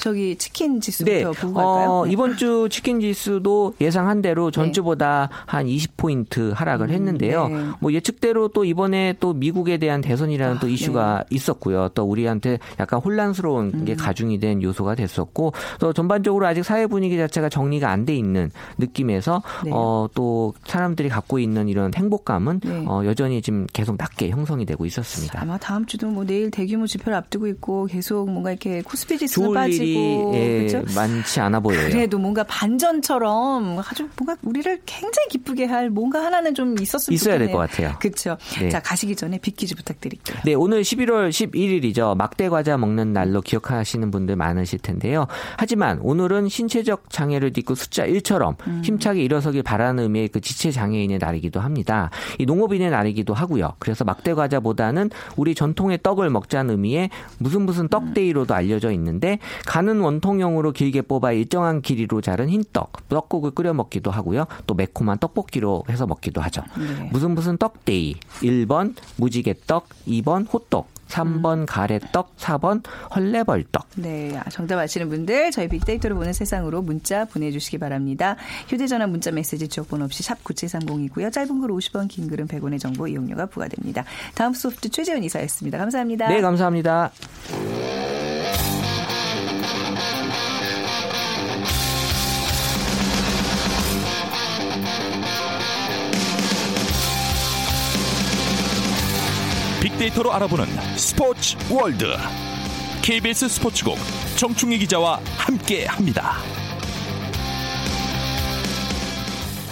저기 0.00 0.36
치킨 0.36 0.80
지수부터 0.80 1.32
보고 1.32 1.54
갈까요? 1.54 1.90
어, 1.90 2.06
네. 2.06 2.12
이번 2.12 2.36
주 2.36 2.68
치킨 2.70 3.00
지수도 3.00 3.74
예상한 3.80 4.22
대로 4.22 4.50
전주보다 4.50 5.28
한 5.46 5.66
20포인트 5.66 6.54
하락을 6.54 6.90
했는데요. 6.90 7.48
네. 7.48 7.64
뭐 7.80 7.92
예측대로 7.92 8.48
또 8.48 8.64
이번에 8.64 9.14
또 9.20 9.32
미국에 9.34 9.76
대한 9.78 10.00
대선이라는 10.00 10.56
아, 10.56 10.60
또 10.60 10.68
이슈가 10.68 11.24
네. 11.28 11.36
있었고요. 11.36 11.90
또 11.94 12.04
우리한테 12.04 12.58
약간 12.80 13.00
혼란스러운 13.00 13.84
게 13.84 13.92
음. 13.92 13.96
가중이 13.96 14.40
된 14.40 14.62
요소가 14.62 14.94
됐었고 14.94 15.52
또 15.80 15.92
전반적으로 15.92 16.46
아직 16.46 16.64
사회 16.64 16.86
분위기 16.86 17.16
자체가 17.16 17.48
정리가 17.48 17.90
안 17.90 18.06
돼 18.06 18.14
있는 18.16 18.50
느낌에서 18.78 19.42
네. 19.64 19.70
어, 19.74 20.08
또 20.14 20.54
사람들이 20.64 21.08
갖고 21.08 21.38
있는 21.38 21.68
이런 21.68 21.92
행복감은 21.94 22.60
네. 22.64 22.84
어, 22.86 23.02
여전히 23.04 23.42
지금 23.42 23.66
계속 23.72 23.96
낮게 23.98 24.30
형성이 24.30 24.64
되고 24.64 24.86
있었습니다. 24.86 25.42
아마 25.42 25.58
다음 25.58 25.84
주도 25.86 26.06
뭐 26.08 26.24
내일 26.24 26.50
대규모 26.50 26.86
집회를 26.86 27.14
앞두고 27.14 27.48
있고 27.48 27.86
계속 27.86 28.30
뭔가 28.30 28.50
이렇게 28.50 28.80
코스피 28.82 29.18
지수가 29.18 29.52
빠지 29.52 29.85
고 29.94 30.32
일이 30.34 30.38
예, 30.38 30.66
그렇죠? 30.66 30.94
많지 30.94 31.40
않아 31.40 31.60
보여요. 31.60 31.88
그래도 31.88 32.18
뭔가 32.18 32.44
반전처럼 32.44 33.78
아주 33.78 34.08
뭔가 34.16 34.36
우리를 34.42 34.80
굉장히 34.86 35.28
기쁘게 35.30 35.66
할 35.66 35.90
뭔가 35.90 36.24
하나는 36.24 36.54
좀 36.54 36.76
있었으면 36.80 37.14
있어야 37.14 37.38
될. 37.38 37.46
것 37.46 37.58
같아요. 37.58 37.94
그렇죠. 38.00 38.36
네. 38.58 38.68
자 38.70 38.80
가시기 38.80 39.14
전에 39.14 39.38
빅퀴즈 39.38 39.76
부탁드릴게요. 39.76 40.38
네, 40.44 40.54
오늘 40.54 40.82
11월 40.82 41.30
11일이죠. 41.30 42.16
막대 42.16 42.48
과자 42.48 42.76
먹는 42.76 43.12
날로 43.12 43.40
기억하시는 43.40 44.10
분들 44.10 44.34
많으실 44.36 44.80
텐데요. 44.80 45.26
하지만 45.56 45.98
오늘은 46.00 46.48
신체적 46.48 47.10
장애를 47.10 47.52
딛고 47.52 47.74
숫자 47.76 48.06
1처럼 48.06 48.56
음. 48.66 48.82
힘차게 48.84 49.22
일어서길 49.22 49.62
바라는 49.62 50.04
의미의 50.04 50.28
그 50.28 50.40
지체 50.40 50.70
장애인의 50.70 51.18
날이기도 51.18 51.60
합니다. 51.60 52.10
이 52.38 52.46
농업인의 52.46 52.90
날이기도 52.90 53.34
하고요. 53.34 53.74
그래서 53.78 54.04
막대 54.04 54.34
과자보다는 54.34 55.10
우리 55.36 55.54
전통의 55.54 56.00
떡을 56.02 56.30
먹자는 56.30 56.70
의미의 56.72 57.10
무슨 57.38 57.62
무슨 57.62 57.88
떡데이로도 57.88 58.54
알려져 58.54 58.90
있는데 58.92 59.38
가는 59.76 60.00
원통형으로 60.00 60.72
길게 60.72 61.02
뽑아 61.02 61.32
일정한 61.32 61.82
길이로 61.82 62.22
자른 62.22 62.48
흰떡, 62.48 63.10
떡국을 63.10 63.50
끓여 63.50 63.74
먹기도 63.74 64.10
하고요. 64.10 64.46
또 64.66 64.72
매콤한 64.72 65.18
떡볶이로 65.18 65.84
해서 65.90 66.06
먹기도 66.06 66.40
하죠. 66.40 66.62
네. 66.78 67.10
무슨 67.12 67.32
무슨 67.32 67.58
떡데이. 67.58 68.14
1번 68.40 68.94
무지개떡, 69.16 69.86
2번 70.08 70.50
호떡, 70.50 70.88
3번 71.08 71.66
가래떡, 71.68 72.38
4번 72.38 72.82
헐레벌떡. 73.14 73.86
네, 73.96 74.34
아, 74.38 74.48
정답 74.48 74.78
아시는 74.78 75.10
분들 75.10 75.50
저희 75.50 75.68
빅데이터를 75.68 76.16
보는 76.16 76.32
세상으로 76.32 76.80
문자 76.80 77.26
보내주시기 77.26 77.76
바랍니다. 77.76 78.36
휴대전화 78.68 79.06
문자 79.06 79.30
메시지 79.30 79.68
지역번호 79.68 80.06
없이 80.06 80.22
샵 80.22 80.42
9730이고요. 80.42 81.30
짧은 81.30 81.60
글 81.60 81.68
50원, 81.68 82.08
긴 82.08 82.28
글은 82.28 82.48
100원의 82.48 82.80
정보 82.80 83.06
이용료가 83.06 83.44
부과됩니다. 83.44 84.04
다음 84.34 84.54
소프트 84.54 84.88
최재원 84.88 85.22
이사였습니다. 85.22 85.76
감사합니다. 85.76 86.28
네, 86.28 86.40
감사합니다. 86.40 87.10
빅데이터로 99.96 100.32
알아보는 100.32 100.66
스포츠 100.96 101.56
월드 101.70 102.04
KBS 103.02 103.48
스포츠국 103.48 103.96
정충희 104.36 104.78
기자와 104.78 105.20
함께 105.38 105.86
합니다. 105.86 106.34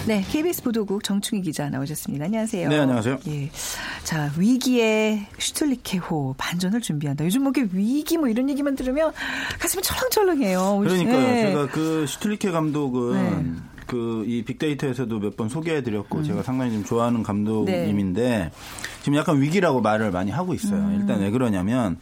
네, 0.07 0.23
KBS 0.29 0.63
보도국 0.63 1.03
정충희 1.03 1.41
기자 1.41 1.69
나오셨습니다. 1.69 2.25
안녕하세요. 2.25 2.69
네, 2.69 2.79
안녕하세요. 2.79 3.19
예. 3.27 3.49
자, 4.03 4.31
위기에 4.37 5.27
슈틀리케호 5.37 6.35
반전을 6.37 6.81
준비한다. 6.81 7.25
요즘 7.25 7.43
뭐 7.43 7.51
이렇게 7.55 7.69
위기 7.75 8.17
뭐 8.17 8.27
이런 8.27 8.49
얘기만 8.49 8.75
들으면 8.75 9.11
가슴이 9.59 9.81
철렁철렁해요. 9.83 10.79
그러니까요. 10.79 11.19
네. 11.19 11.41
제가 11.47 11.67
그 11.67 12.05
슈틀리케 12.07 12.51
감독은 12.51 13.13
네. 13.13 13.74
그 13.87 14.25
이 14.27 14.43
빅데이터에서도 14.43 15.19
몇 15.19 15.35
번 15.35 15.49
소개해드렸고 15.49 16.19
음. 16.19 16.23
제가 16.23 16.43
상당히 16.43 16.71
좀 16.71 16.83
좋아하는 16.83 17.19
네. 17.19 17.23
감독님인데 17.23 18.51
지금 19.03 19.17
약간 19.17 19.41
위기라고 19.41 19.81
말을 19.81 20.11
많이 20.11 20.31
하고 20.31 20.53
있어요. 20.53 20.79
음. 20.79 20.97
일단 20.99 21.19
왜 21.19 21.29
그러냐면 21.29 21.97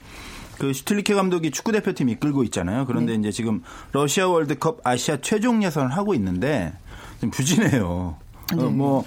그 0.60 0.72
슈틀리케 0.72 1.13
감독이 1.15 1.50
축구 1.52 1.72
대표팀 1.72 2.10
이끌고 2.10 2.43
있잖아요. 2.46 2.86
그런데 2.86 3.13
네. 3.13 3.19
이제 3.19 3.32
지금 3.32 3.63
러시아 3.91 4.28
월드컵 4.28 4.80
아시아 4.84 5.17
최종 5.22 5.63
예선을 5.63 5.91
하고 5.91 6.13
있는데 6.13 6.74
좀 7.19 7.32
부진해요. 7.32 8.17
어, 8.54 8.56
네. 8.56 8.63
뭐 8.65 9.04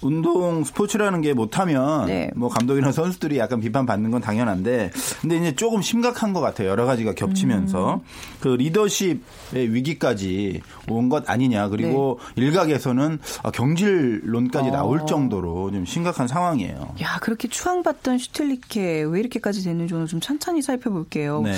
운동 0.00 0.64
스포츠라는 0.64 1.20
게 1.20 1.32
못하면 1.34 2.06
네. 2.06 2.30
뭐 2.36 2.48
감독이나 2.48 2.92
선수들이 2.92 3.38
약간 3.38 3.60
비판받는 3.60 4.10
건 4.10 4.20
당연한데 4.20 4.90
근데 5.20 5.36
이제 5.36 5.54
조금 5.56 5.82
심각한 5.82 6.32
것 6.32 6.40
같아요. 6.40 6.68
여러 6.68 6.84
가지가 6.86 7.14
겹치면서 7.14 7.94
음. 7.94 8.00
그 8.40 8.48
리더십의 8.48 9.72
위기까지 9.74 10.62
온 10.88 11.08
것 11.08 11.28
아니냐 11.30 11.68
그리고 11.68 12.20
네. 12.36 12.42
일각에서는 12.42 13.18
아, 13.42 13.50
경질론까지 13.50 14.68
어. 14.68 14.72
나올 14.72 15.06
정도로 15.06 15.70
좀 15.70 15.86
심각한 15.86 16.28
상황이에요. 16.28 16.94
야, 17.00 17.18
그렇게 17.22 17.48
추앙받던 17.48 18.18
슈틸리케 18.18 19.04
왜 19.04 19.20
이렇게까지 19.20 19.64
됐는지 19.64 19.94
오늘 19.94 20.06
좀 20.06 20.20
천천히 20.20 20.60
살펴볼게요. 20.60 21.40
네. 21.42 21.54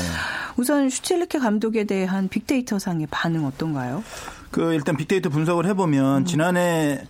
우선 0.57 0.89
슈틸리케 0.89 1.39
감독에 1.39 1.83
대한 1.85 2.29
빅데이터 2.29 2.79
상의 2.79 3.09
반응 3.11 3.45
어떤가요? 3.45 4.05
그 4.53 4.73
일단 4.73 4.97
빅데이터 4.97 5.31
분석을 5.31 5.65
음. 5.65 5.71
해보면 5.71 6.25
지난해 6.27 7.03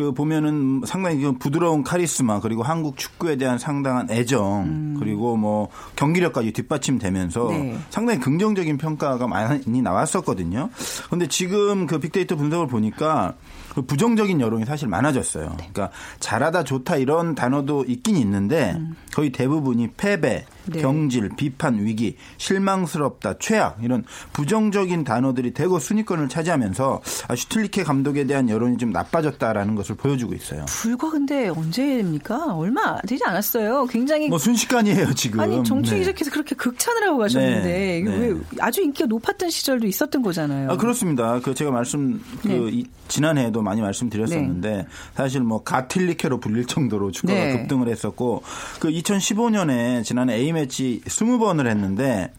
그 0.00 0.12
보면은 0.12 0.80
상당히 0.86 1.20
좀 1.20 1.38
부드러운 1.38 1.84
카리스마 1.84 2.40
그리고 2.40 2.62
한국 2.62 2.96
축구에 2.96 3.36
대한 3.36 3.58
상당한 3.58 4.10
애정 4.10 4.96
그리고 4.98 5.36
뭐 5.36 5.68
경기력까지 5.94 6.52
뒷받침되면서 6.52 7.50
음. 7.50 7.72
네. 7.72 7.78
상당히 7.90 8.18
긍정적인 8.18 8.78
평가가 8.78 9.26
많이 9.26 9.82
나왔었거든요. 9.82 10.70
그런데 11.04 11.28
지금 11.28 11.86
그 11.86 11.98
빅데이터 11.98 12.34
분석을 12.34 12.66
보니까 12.66 13.34
그 13.80 13.86
부정적인 13.86 14.40
여론이 14.40 14.66
사실 14.66 14.88
많아졌어요. 14.88 15.44
네. 15.58 15.70
그러니까 15.72 15.90
잘하다 16.18 16.64
좋다 16.64 16.96
이런 16.96 17.34
단어도 17.34 17.84
있긴 17.88 18.16
있는데 18.18 18.78
거의 19.14 19.32
대부분이 19.32 19.88
패배, 19.96 20.44
음. 20.66 20.72
네. 20.72 20.82
경질, 20.82 21.30
비판, 21.36 21.82
위기, 21.84 22.16
실망스럽다, 22.36 23.38
최악 23.38 23.78
이런 23.82 24.04
부정적인 24.32 25.04
단어들이 25.04 25.52
대거 25.52 25.78
순위권을 25.80 26.28
차지하면서 26.28 27.00
아, 27.28 27.34
슈틸리케 27.36 27.82
감독에 27.84 28.24
대한 28.24 28.48
여론이 28.50 28.76
좀 28.76 28.90
나빠졌다라는 28.90 29.74
것을 29.74 29.96
보여주고 29.96 30.34
있어요. 30.34 30.64
불과 30.68 31.10
근데 31.10 31.48
언제입니까? 31.48 32.54
얼마 32.54 33.00
되지 33.02 33.24
않았어요. 33.24 33.86
굉장히 33.86 34.28
뭐 34.28 34.38
순식간이에요 34.38 35.14
지금. 35.14 35.40
아니 35.40 35.62
정충희 35.64 36.00
네. 36.00 36.06
기자께서 36.06 36.30
그렇게 36.30 36.54
극찬을 36.54 37.02
하고 37.04 37.18
가셨는데 37.18 37.62
네, 37.62 38.02
네. 38.02 38.16
왜 38.28 38.36
아주 38.60 38.82
인기가 38.82 39.06
높았던 39.06 39.48
시절도 39.48 39.86
있었던 39.86 40.20
거잖아요. 40.22 40.70
아, 40.70 40.76
그렇습니다. 40.76 41.40
그 41.40 41.54
제가 41.54 41.70
말씀 41.70 42.20
그 42.42 42.48
네. 42.48 42.68
이- 42.70 42.84
지난해에도 43.08 43.62
많이 43.70 43.80
말씀드렸었는데 43.80 44.86
사실 45.14 45.42
뭐 45.42 45.62
가틸리케로 45.62 46.40
불릴 46.40 46.66
정도로 46.66 47.12
축구가 47.12 47.32
네. 47.32 47.56
급등을 47.56 47.88
했었고 47.88 48.42
그 48.80 48.88
2015년에 48.88 50.04
지난해 50.04 50.34
A 50.34 50.52
매치 50.52 51.00
20번을 51.06 51.68
했는데 51.68 52.32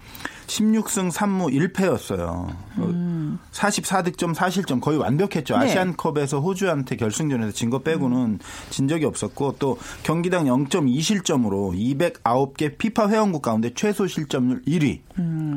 16승 0.51 1.11
3무 1.11 1.71
1패였어요. 1.73 2.53
음. 2.79 3.39
44득점 3.53 4.35
4실점 4.35 4.81
거의 4.81 4.97
완벽했죠. 4.97 5.57
네. 5.57 5.65
아시안컵에서 5.65 6.41
호주한테 6.41 6.97
결승전에서 6.97 7.51
진 7.53 7.71
거 7.71 7.79
빼고는 7.79 8.39
진 8.69 8.89
적이 8.89 9.05
없었고 9.05 9.55
또 9.59 9.77
경기당 10.03 10.43
0.2실점으로 10.45 11.73
209개 12.21 12.77
피파 12.77 13.07
회원국 13.07 13.41
가운데 13.41 13.71
최소 13.73 14.07
실점률 14.07 14.61
1위. 14.63 14.99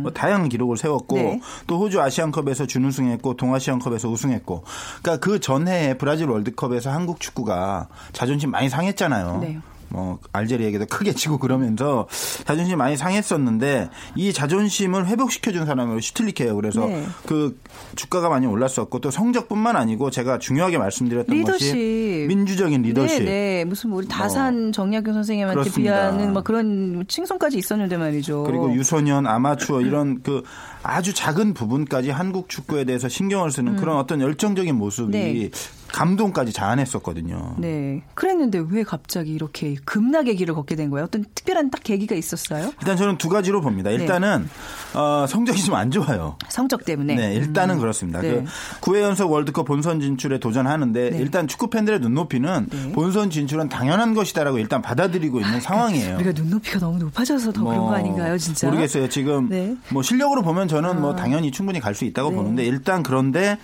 뭐 0.02 0.12
다양한 0.12 0.48
기록을 0.48 0.76
세웠고 0.76 1.16
네. 1.16 1.40
또 1.66 1.80
호주 1.80 2.00
아시안컵에서 2.00 2.66
준우승했고 2.66 3.36
동아시안컵에서 3.36 4.08
우승했고. 4.08 4.62
그러니까 5.02 5.16
그 5.24 5.40
전해에 5.40 5.94
브라질 5.94 6.28
월드컵에서 6.28 6.90
한국 6.92 7.18
축구가 7.18 7.88
자존심 8.12 8.52
많이 8.52 8.68
상했잖아요. 8.68 9.38
네. 9.40 9.58
뭐 9.88 10.18
알제리에게도 10.32 10.86
크게 10.86 11.12
치고 11.12 11.38
그러면서 11.38 12.08
자존심 12.44 12.78
많이 12.78 12.96
상했었는데 12.96 13.90
이 14.16 14.32
자존심을 14.32 15.06
회복시켜준 15.06 15.66
사람으로 15.66 16.00
슈틸리케예요. 16.00 16.54
그래서 16.56 16.86
네. 16.86 17.04
그 17.26 17.58
주가가 17.96 18.28
많이 18.28 18.46
올랐었고 18.46 19.00
또 19.00 19.10
성적뿐만 19.10 19.76
아니고 19.76 20.10
제가 20.10 20.38
중요하게 20.38 20.78
말씀드렸던 20.78 21.34
리더십. 21.34 21.72
것이 21.72 22.24
민주적인 22.28 22.82
리더십. 22.82 23.18
네, 23.20 23.24
네. 23.24 23.64
무슨 23.64 23.90
뭐 23.90 23.98
우리 23.98 24.08
다산 24.08 24.72
정약용 24.72 25.14
선생님한테 25.14 25.60
그렇습니다. 25.60 25.92
비하는 26.10 26.32
막 26.32 26.44
그런 26.44 27.04
칭송까지 27.06 27.58
있었는데 27.58 27.96
말이죠. 27.96 28.44
그리고 28.44 28.72
유소년, 28.74 29.26
아마추어 29.26 29.80
이런 29.80 30.22
그 30.22 30.42
아주 30.82 31.14
작은 31.14 31.54
부분까지 31.54 32.10
한국 32.10 32.48
축구에 32.48 32.84
대해서 32.84 33.08
신경을 33.08 33.50
쓰는 33.50 33.76
그런 33.76 33.96
어떤 33.96 34.20
열정적인 34.20 34.74
모습이 34.74 35.06
음. 35.06 35.10
네. 35.12 35.50
감동까지 35.94 36.52
자아냈었거든요. 36.52 37.54
네. 37.58 38.02
그랬는데 38.14 38.64
왜 38.70 38.82
갑자기 38.82 39.32
이렇게 39.32 39.76
급락의 39.84 40.34
길을 40.36 40.54
걷게 40.54 40.74
된 40.74 40.90
거예요? 40.90 41.04
어떤 41.04 41.24
특별한 41.34 41.70
딱 41.70 41.82
계기가 41.84 42.14
있었어요? 42.16 42.72
일단 42.80 42.96
저는 42.96 43.16
두 43.18 43.28
가지로 43.28 43.60
봅니다. 43.60 43.90
네. 43.90 43.96
일단은 43.96 44.48
어, 44.94 45.26
성적이 45.28 45.62
좀 45.62 45.74
안 45.74 45.90
좋아요. 45.90 46.36
성적 46.48 46.84
때문에. 46.84 47.14
네, 47.16 47.34
일단은 47.34 47.78
그렇습니다. 47.80 48.20
네. 48.20 48.44
그 48.80 48.90
9회 48.92 49.00
연속 49.02 49.30
월드컵 49.32 49.64
본선 49.66 50.00
진출에 50.00 50.38
도전하는데 50.38 51.10
네. 51.10 51.18
일단 51.18 51.48
축구 51.48 51.68
팬들의 51.68 51.98
눈높이는 52.00 52.68
네. 52.70 52.92
본선 52.92 53.28
진출은 53.30 53.68
당연한 53.68 54.14
것이다라고 54.14 54.58
일단 54.58 54.82
받아들이고 54.82 55.40
있는 55.40 55.60
상황이에요. 55.60 56.16
우리가 56.16 56.32
눈높이가 56.32 56.78
너무 56.78 56.98
높아져서 56.98 57.52
더 57.52 57.62
그런 57.64 57.76
뭐거 57.78 57.94
아닌가요, 57.94 58.38
진짜? 58.38 58.68
모르겠어요. 58.68 59.08
지금 59.08 59.48
네. 59.48 59.76
뭐 59.90 60.02
실력으로 60.02 60.42
보면 60.42 60.68
저는 60.68 61.00
뭐 61.00 61.14
당연히 61.16 61.50
충분히 61.50 61.80
갈 61.80 61.94
수 61.94 62.04
있다고 62.04 62.30
네. 62.30 62.36
보는데 62.36 62.64
일단 62.64 63.02
그런데 63.04 63.56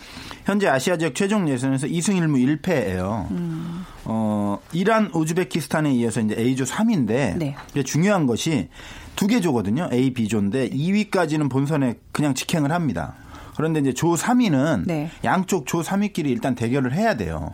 현재 0.44 0.68
아시아 0.68 0.96
지역 0.96 1.14
최종 1.16 1.48
예선에서 1.48 1.86
2승 1.88 2.19
1무 2.20 2.60
1패예요. 2.62 3.30
음. 3.30 3.84
어, 4.04 4.58
이란, 4.72 5.10
우즈베키스탄에 5.14 5.92
이어서 5.94 6.20
이제 6.20 6.34
A조 6.38 6.64
3위인데 6.64 7.36
네. 7.36 7.56
중요한 7.84 8.26
것이 8.26 8.68
두 9.16 9.26
개 9.26 9.40
조거든요. 9.40 9.88
A, 9.92 10.12
B조인데 10.14 10.70
2위까지는 10.70 11.50
본선에 11.50 11.94
그냥 12.12 12.34
직행을 12.34 12.72
합니다. 12.72 13.14
그런데 13.56 13.80
이제 13.80 13.92
조 13.92 14.14
3위는 14.14 14.84
네. 14.86 15.10
양쪽 15.24 15.66
조 15.66 15.82
3위끼리 15.82 16.26
일단 16.28 16.54
대결을 16.54 16.94
해야 16.94 17.16
돼요. 17.16 17.50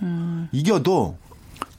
이겨도 0.53 1.17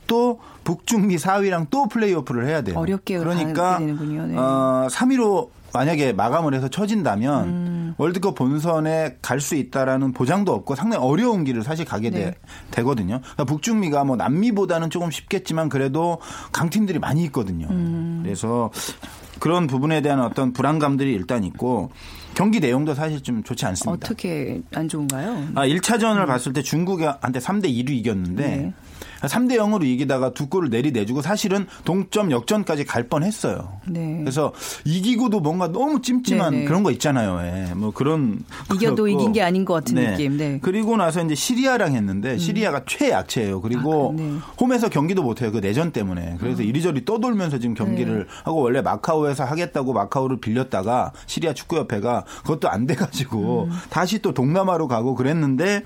또 0.07 0.39
북중미 0.65 1.15
4위랑 1.15 1.67
또 1.69 1.87
플레이오프를 1.87 2.45
해야 2.47 2.61
돼요. 2.61 2.77
어렵게 2.77 3.17
그러니까. 3.19 3.79
네. 3.79 4.35
어, 4.37 4.87
3위로 4.89 5.49
만약에 5.73 6.13
마감을 6.13 6.53
해서 6.53 6.67
쳐진다면 6.67 7.43
음. 7.47 7.76
월드컵 7.97 8.35
본선에 8.35 9.17
갈 9.21 9.37
수 9.39 9.55
있다라는 9.55 10.13
보장도 10.13 10.51
없고 10.53 10.75
상당히 10.75 11.03
어려운 11.05 11.43
길을 11.43 11.63
사실 11.63 11.85
가게 11.85 12.09
네. 12.09 12.33
되, 12.71 12.83
거든요 12.83 13.19
그러니까 13.21 13.43
북중미가 13.45 14.03
뭐 14.03 14.15
남미보다는 14.15 14.89
조금 14.89 15.11
쉽겠지만 15.11 15.69
그래도 15.69 16.19
강팀들이 16.51 16.99
많이 16.99 17.23
있거든요. 17.25 17.67
음. 17.69 18.21
그래서 18.23 18.71
그런 19.39 19.67
부분에 19.67 20.01
대한 20.01 20.19
어떤 20.19 20.53
불안감들이 20.53 21.13
일단 21.13 21.43
있고 21.43 21.91
경기 22.33 22.59
내용도 22.59 22.93
사실 22.93 23.21
좀 23.21 23.43
좋지 23.43 23.65
않습니다. 23.65 24.05
어떻게 24.05 24.61
안 24.73 24.87
좋은가요? 24.87 25.49
아, 25.55 25.65
1차전을 25.65 26.27
봤을 26.27 26.53
때 26.53 26.61
중국한테 26.61 27.39
3대 27.39 27.65
2로 27.65 27.89
이겼는데 27.89 28.47
네. 28.47 28.73
3대 29.21 29.55
0으로 29.57 29.83
이기다가 29.83 30.33
두 30.33 30.47
골을 30.47 30.69
내리내주고 30.69 31.21
사실은 31.21 31.65
동점 31.83 32.31
역전까지 32.31 32.85
갈 32.85 33.07
뻔했어요. 33.07 33.79
네. 33.87 34.17
그래서 34.19 34.53
이기고도 34.85 35.39
뭔가 35.39 35.67
너무 35.67 36.01
찜찜한 36.01 36.51
네, 36.53 36.59
네. 36.59 36.65
그런 36.65 36.83
거 36.83 36.91
있잖아요. 36.91 37.39
예. 37.41 37.73
뭐 37.73 37.91
그런 37.91 38.43
이겨도 38.73 39.03
거였고. 39.03 39.07
이긴 39.07 39.31
게 39.33 39.41
아닌 39.41 39.65
것 39.65 39.73
같은 39.75 39.95
느낌. 39.95 40.37
네. 40.37 40.53
음. 40.53 40.59
그리고 40.61 40.97
나서 40.97 41.23
이제 41.23 41.35
시리아랑 41.35 41.95
했는데 41.95 42.37
시리아가 42.37 42.83
최약체예요. 42.85 43.61
그리고 43.61 44.11
아, 44.11 44.21
네. 44.21 44.37
홈에서 44.59 44.89
경기도 44.89 45.23
못해요. 45.23 45.51
그 45.51 45.59
내전 45.59 45.91
때문에. 45.91 46.37
그래서 46.39 46.63
이리저리 46.63 47.05
떠돌면서 47.05 47.59
지금 47.59 47.75
경기를 47.75 48.19
네. 48.19 48.25
하고 48.43 48.61
원래 48.61 48.81
마카오에서 48.81 49.45
하겠다고 49.45 49.93
마카오를 49.93 50.39
빌렸다가 50.39 51.13
시리아 51.25 51.53
축구협회가 51.53 52.25
그것도 52.43 52.69
안 52.69 52.85
돼가지고 52.85 53.67
음. 53.69 53.77
다시 53.89 54.19
또 54.19 54.33
동남아로 54.33 54.87
가고 54.87 55.15
그랬는데 55.15 55.83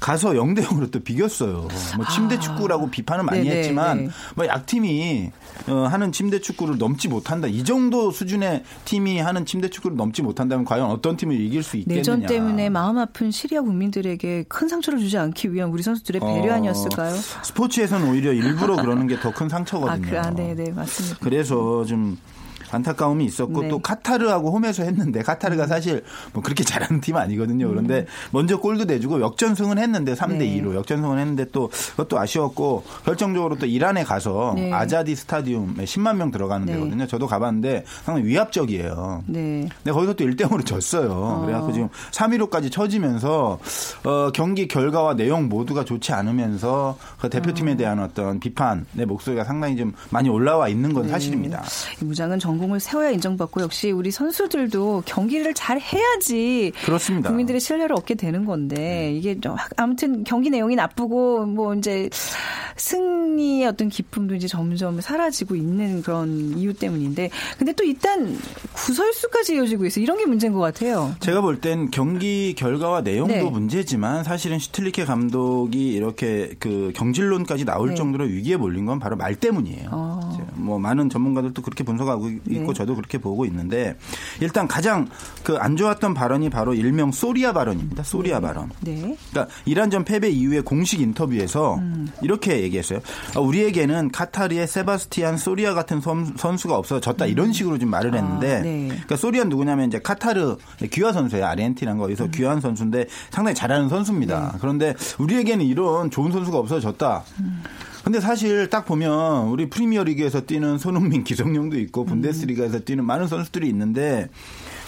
가서 0.00 0.30
0대 0.30 0.64
0으로 0.64 0.90
또 0.90 1.00
비겼어요. 1.00 1.68
뭐 1.96 2.06
침대 2.12 2.38
축구라고 2.38 2.90
비판을 2.90 3.24
많이 3.24 3.40
아. 3.40 3.44
네네, 3.44 3.56
했지만 3.58 4.04
네. 4.04 4.10
뭐 4.34 4.46
약팀이 4.46 5.30
어, 5.68 5.86
하는 5.90 6.12
침대 6.12 6.40
축구를 6.40 6.78
넘지 6.78 7.08
못한다. 7.08 7.46
이 7.48 7.64
정도 7.64 8.10
수준의 8.10 8.64
팀이 8.84 9.18
하는 9.18 9.46
침대 9.46 9.70
축구를 9.70 9.96
넘지 9.96 10.22
못한다면 10.22 10.64
과연 10.64 10.90
어떤 10.90 11.16
팀을 11.16 11.38
이길 11.40 11.62
수 11.62 11.76
있겠느냐. 11.76 11.98
내전 11.98 12.26
때문에 12.26 12.70
마음 12.70 12.98
아픈 12.98 13.30
시리아 13.30 13.62
국민들에게 13.62 14.44
큰 14.48 14.68
상처를 14.68 14.98
주지 14.98 15.16
않기 15.16 15.52
위한 15.52 15.70
우리 15.70 15.82
선수들의 15.82 16.20
배려 16.20 16.52
어, 16.52 16.56
아니었을까요? 16.56 17.14
스포츠에서는 17.42 18.08
오히려 18.10 18.32
일부러 18.32 18.76
그러는 18.76 19.06
게 19.06 19.18
더큰 19.18 19.46
아, 19.46 19.48
상처거든요. 19.48 20.10
그, 20.10 20.18
아, 20.18 20.30
네, 20.30 20.54
네, 20.54 20.70
맞습니다. 20.72 21.18
그래서 21.20 21.84
좀 21.84 22.18
안타까움이 22.74 23.24
있었고 23.24 23.60
네. 23.60 23.66
음. 23.66 23.70
또 23.70 23.78
카타르하고 23.78 24.50
홈에서 24.52 24.82
했는데 24.82 25.22
카타르가 25.22 25.66
사실 25.66 26.02
뭐 26.32 26.42
그렇게 26.42 26.64
잘하는 26.64 27.00
팀 27.00 27.16
아니거든요. 27.16 27.68
그런데 27.68 28.06
먼저 28.30 28.58
골도 28.58 28.84
내주고 28.84 29.20
역전승은 29.20 29.78
했는데 29.78 30.14
3대 30.14 30.38
네. 30.38 30.60
2로 30.60 30.74
역전승은 30.74 31.18
했는데 31.18 31.46
또 31.52 31.70
그것도 31.92 32.18
아쉬웠고 32.18 32.84
결정적으로 33.04 33.56
또 33.56 33.66
이란에 33.66 34.04
가서 34.04 34.52
네. 34.56 34.72
아자디 34.72 35.14
스타디움에 35.14 35.84
10만 35.84 36.16
명 36.16 36.30
들어가는 36.30 36.66
네. 36.66 36.74
데거든요. 36.74 37.06
저도 37.06 37.26
가봤는데 37.26 37.84
상당히 38.04 38.28
위압적이에요. 38.28 39.24
네. 39.26 39.68
근데 39.82 39.92
거기서 39.92 40.14
또 40.14 40.24
1대 40.24 40.42
0으로 40.42 40.64
졌어요. 40.64 41.42
그래갖고 41.44 41.72
지금 41.72 41.88
3위로까지 42.10 42.70
처지면서 42.70 43.58
어, 44.04 44.30
경기 44.32 44.68
결과와 44.68 45.14
내용 45.14 45.48
모두가 45.48 45.84
좋지 45.84 46.12
않으면서 46.12 46.96
그 47.20 47.28
대표팀에 47.28 47.76
대한 47.76 48.00
어떤 48.00 48.40
비판의 48.40 49.06
목소리가 49.06 49.44
상당히 49.44 49.76
좀 49.76 49.92
많이 50.10 50.28
올라와 50.28 50.68
있는 50.68 50.92
건 50.92 51.08
사실입니다. 51.08 51.62
이 52.00 52.04
무장은 52.04 52.38
전 52.38 52.58
공을 52.64 52.80
세워야 52.80 53.10
인정받고 53.10 53.60
역시 53.60 53.90
우리 53.90 54.10
선수들도 54.10 55.02
경기를 55.06 55.52
잘 55.54 55.78
해야지 55.80 56.72
그렇습니다. 56.84 57.28
국민들의 57.28 57.60
신뢰를 57.60 57.94
얻게 57.94 58.14
되는 58.14 58.44
건데 58.44 59.12
이게 59.14 59.38
좀 59.38 59.56
아무튼 59.76 60.24
경기 60.24 60.48
내용이 60.50 60.74
나쁘고 60.74 61.44
뭐 61.46 61.74
이제 61.74 62.08
승리의 62.76 63.66
어떤 63.66 63.88
기쁨도 63.88 64.34
이제 64.34 64.48
점점 64.48 65.00
사라지고 65.00 65.54
있는 65.54 66.02
그런 66.02 66.58
이유 66.58 66.74
때문인데 66.74 67.30
근데 67.58 67.72
또 67.72 67.84
일단 67.84 68.36
구설수까지 68.72 69.56
이어지고 69.56 69.84
있어 69.86 70.00
요 70.00 70.02
이런 70.02 70.18
게 70.18 70.26
문제인 70.26 70.52
것 70.52 70.60
같아요. 70.60 71.14
제가 71.20 71.40
볼 71.40 71.60
땐 71.60 71.90
경기 71.90 72.54
결과와 72.54 73.02
내용도 73.02 73.32
네. 73.34 73.42
문제지만 73.42 74.24
사실은 74.24 74.58
슈틸리케 74.58 75.04
감독이 75.04 75.92
이렇게 75.92 76.54
그 76.58 76.92
경질론까지 76.96 77.64
나올 77.64 77.90
네. 77.90 77.94
정도로 77.94 78.24
위기에 78.24 78.56
몰린 78.56 78.86
건 78.86 78.98
바로 78.98 79.16
말 79.16 79.34
때문이에요. 79.36 79.88
어. 79.92 80.38
뭐 80.54 80.78
많은 80.78 81.10
전문가들도 81.10 81.62
그렇게 81.62 81.84
분석하고 81.84 82.30
있고 82.54 82.72
네. 82.72 82.74
저도 82.74 82.94
그렇게 82.94 83.18
보고 83.18 83.44
있는데 83.44 83.96
일단 84.40 84.68
가장 84.68 85.08
그 85.42 85.64
안 85.64 85.76
좋았던 85.78 86.12
발언이 86.12 86.50
바로 86.50 86.74
일명 86.74 87.10
소리아 87.10 87.54
발언입니다. 87.54 88.02
소리아 88.02 88.38
발언. 88.38 88.70
네. 88.80 89.16
그러니까 89.30 89.54
이란 89.64 89.90
전 89.90 90.04
패배 90.04 90.28
이후에 90.28 90.60
공식 90.60 91.00
인터뷰에서 91.00 91.76
음. 91.76 92.08
이렇게 92.20 92.60
얘기했어요. 92.62 93.00
아, 93.34 93.40
우리에게는 93.40 94.10
카타르의 94.10 94.66
세바스티안 94.66 95.38
소리아 95.38 95.72
같은 95.72 96.02
선, 96.02 96.34
선수가 96.36 96.76
없어 96.76 97.00
졌다 97.00 97.24
이런 97.24 97.52
식으로 97.54 97.78
좀 97.78 97.88
말을 97.88 98.14
했는데 98.14 98.56
아, 98.56 98.60
네. 98.60 98.88
그러니까 98.88 99.16
소리아 99.16 99.44
누구냐면 99.44 99.88
이제 99.88 99.98
카타르 99.98 100.56
귀화 100.90 101.12
선수예요. 101.14 101.46
아르헨티나가 101.46 101.98
음. 101.98 102.04
어디서 102.04 102.26
귀한 102.28 102.60
선수인데 102.60 103.06
상당히 103.30 103.54
잘하는 103.54 103.88
선수입니다. 103.88 104.50
네. 104.52 104.58
그런데 104.60 104.94
우리에게는 105.18 105.64
이런 105.64 106.10
좋은 106.10 106.30
선수가 106.30 106.58
없어 106.58 106.78
졌다. 106.78 107.24
음. 107.40 107.62
근데 108.04 108.20
사실 108.20 108.68
딱 108.68 108.84
보면 108.84 109.48
우리 109.48 109.70
프리미어리그에서 109.70 110.42
뛰는 110.42 110.76
손흥민, 110.76 111.24
기성용도 111.24 111.76
음. 111.76 111.80
있고 111.80 112.04
분데스리가에서 112.04 112.80
뛰는 112.80 113.04
많은 113.04 113.26
선수들이 113.26 113.66
있는데 113.68 114.28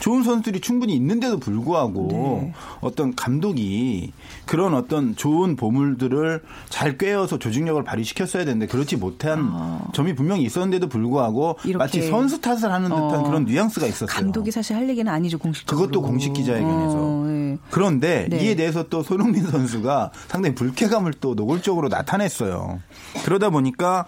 좋은 0.01 0.23
선수들이 0.23 0.61
충분히 0.61 0.95
있는데도 0.95 1.39
불구하고 1.39 2.09
네. 2.11 2.55
어떤 2.81 3.15
감독이 3.15 4.13
그런 4.45 4.75
어떤 4.75 5.17
좋은 5.17 5.57
보물들을 5.57 6.43
잘 6.69 6.99
꿰어서 6.99 7.39
조직력을 7.39 7.83
발휘시켰어야 7.85 8.45
되는데 8.45 8.67
그렇지 8.67 8.97
못한 8.97 9.51
점이 9.93 10.15
분명히 10.15 10.43
있었는데도 10.43 10.89
불구하고. 10.89 11.59
마치 11.77 12.03
선수 12.03 12.41
탓을 12.41 12.73
하는 12.73 12.89
듯한 12.89 13.21
어. 13.21 13.23
그런 13.23 13.45
뉘앙스가 13.45 13.87
있었어요. 13.87 14.07
감독이 14.07 14.51
사실 14.51 14.77
할 14.77 14.89
얘기는 14.89 15.11
아니죠 15.11 15.39
공식적으로. 15.39 15.87
그것도 15.87 16.03
공식 16.03 16.33
기자회견에서. 16.33 16.97
어, 16.97 17.25
네. 17.27 17.59
그런데 17.71 18.27
네. 18.31 18.45
이에 18.45 18.55
대해서 18.55 18.89
또 18.89 19.03
손흥민 19.03 19.45
선수가 19.45 20.13
상당히 20.29 20.55
불쾌감을 20.55 21.15
또 21.21 21.35
노골적으로 21.35 21.89
나타냈어요. 21.89 22.81
그러다 23.25 23.51
보니까 23.51 24.07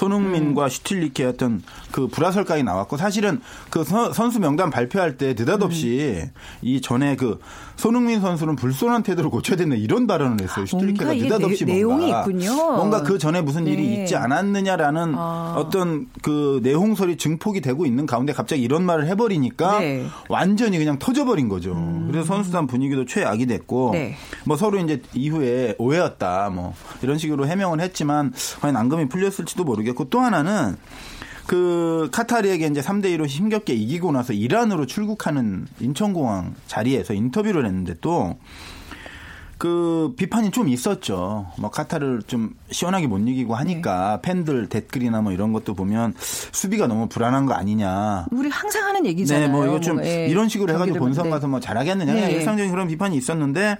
손흥민과 0.00 0.68
슈틸리케 0.70 1.24
어떤 1.24 1.62
그 1.92 2.06
불화설까지 2.08 2.62
나왔고 2.62 2.96
사실은 2.96 3.40
그 3.68 3.84
선- 3.84 4.12
선수 4.14 4.40
명단 4.40 4.70
발표할 4.70 5.18
때 5.18 5.34
느닷없이 5.38 6.22
이 6.62 6.80
전에 6.80 7.16
그 7.16 7.38
손흥민 7.76 8.20
선수는 8.20 8.56
불손한 8.56 9.02
태도를 9.02 9.30
고쳐야 9.30 9.56
된다 9.56 9.76
이런 9.76 10.06
발언을 10.06 10.40
했어요. 10.42 10.64
슈틸리케가 10.66 11.04
뭔가 11.04 11.14
이게 11.14 11.24
느닷없이 11.34 11.64
내- 11.66 11.82
뭔가 11.84 12.06
내용이 12.06 12.20
있군요. 12.20 12.54
뭔가 12.76 13.02
그 13.02 13.18
전에 13.18 13.40
무슨 13.42 13.66
일이 13.66 13.88
네. 13.88 14.00
있지 14.02 14.16
않았느냐라는 14.16 15.14
아. 15.16 15.54
어떤 15.58 16.06
그 16.22 16.60
내홍설이 16.62 17.16
증폭이 17.16 17.60
되고 17.60 17.84
있는 17.86 18.06
가운데 18.06 18.32
갑자기 18.32 18.62
이런 18.62 18.82
말을 18.84 19.06
해버리니까 19.08 19.80
네. 19.80 20.00
음. 20.00 20.08
완전히 20.28 20.78
그냥 20.78 20.98
터져버린 20.98 21.48
거죠. 21.48 21.74
그래서 22.10 22.26
선수단 22.26 22.66
분위기도 22.66 23.04
최악이 23.04 23.46
됐고 23.46 23.90
네. 23.92 24.16
뭐 24.44 24.56
서로 24.56 24.78
이제 24.78 25.02
이후에 25.14 25.74
오해였다 25.78 26.50
뭐 26.50 26.74
이런 27.02 27.18
식으로 27.18 27.46
해명을 27.46 27.80
했지만 27.80 28.32
과연 28.60 28.76
앙금이 28.76 29.08
풀렸을지도 29.08 29.64
모르겠 29.64 29.89
고 29.92 30.04
또 30.10 30.20
하나는 30.20 30.76
그 31.46 32.08
카타르에게 32.12 32.66
이제 32.66 32.80
3대 32.80 33.06
1로 33.16 33.26
힘겹게 33.26 33.74
이기고 33.74 34.12
나서 34.12 34.32
이란으로 34.32 34.86
출국하는 34.86 35.66
인천공항 35.80 36.54
자리에서 36.66 37.14
인터뷰를 37.14 37.66
했는데 37.66 37.94
또 38.00 38.36
그 39.60 40.14
비판이 40.16 40.52
좀 40.52 40.70
있었죠. 40.70 41.48
뭐 41.58 41.68
카타르를 41.68 42.22
좀 42.22 42.54
시원하게 42.70 43.06
못 43.08 43.18
이기고 43.18 43.54
하니까 43.56 44.18
네. 44.22 44.22
팬들 44.22 44.70
댓글이나 44.70 45.20
뭐 45.20 45.32
이런 45.32 45.52
것도 45.52 45.74
보면 45.74 46.14
수비가 46.18 46.86
너무 46.86 47.08
불안한 47.08 47.44
거 47.44 47.52
아니냐. 47.52 48.24
우리 48.30 48.48
항상 48.48 48.86
하는 48.86 49.04
얘기잖아요. 49.04 49.48
네, 49.48 49.52
뭐 49.52 49.66
이거 49.66 49.78
좀 49.78 50.02
예, 50.02 50.26
이런 50.28 50.48
식으로 50.48 50.72
해가지고 50.72 50.98
본선 50.98 51.24
네. 51.24 51.30
가서 51.30 51.46
뭐 51.46 51.60
잘하겠느냐 51.60 52.10
네. 52.14 52.32
일상적인 52.32 52.70
그런 52.70 52.88
비판이 52.88 53.14
있었는데 53.18 53.76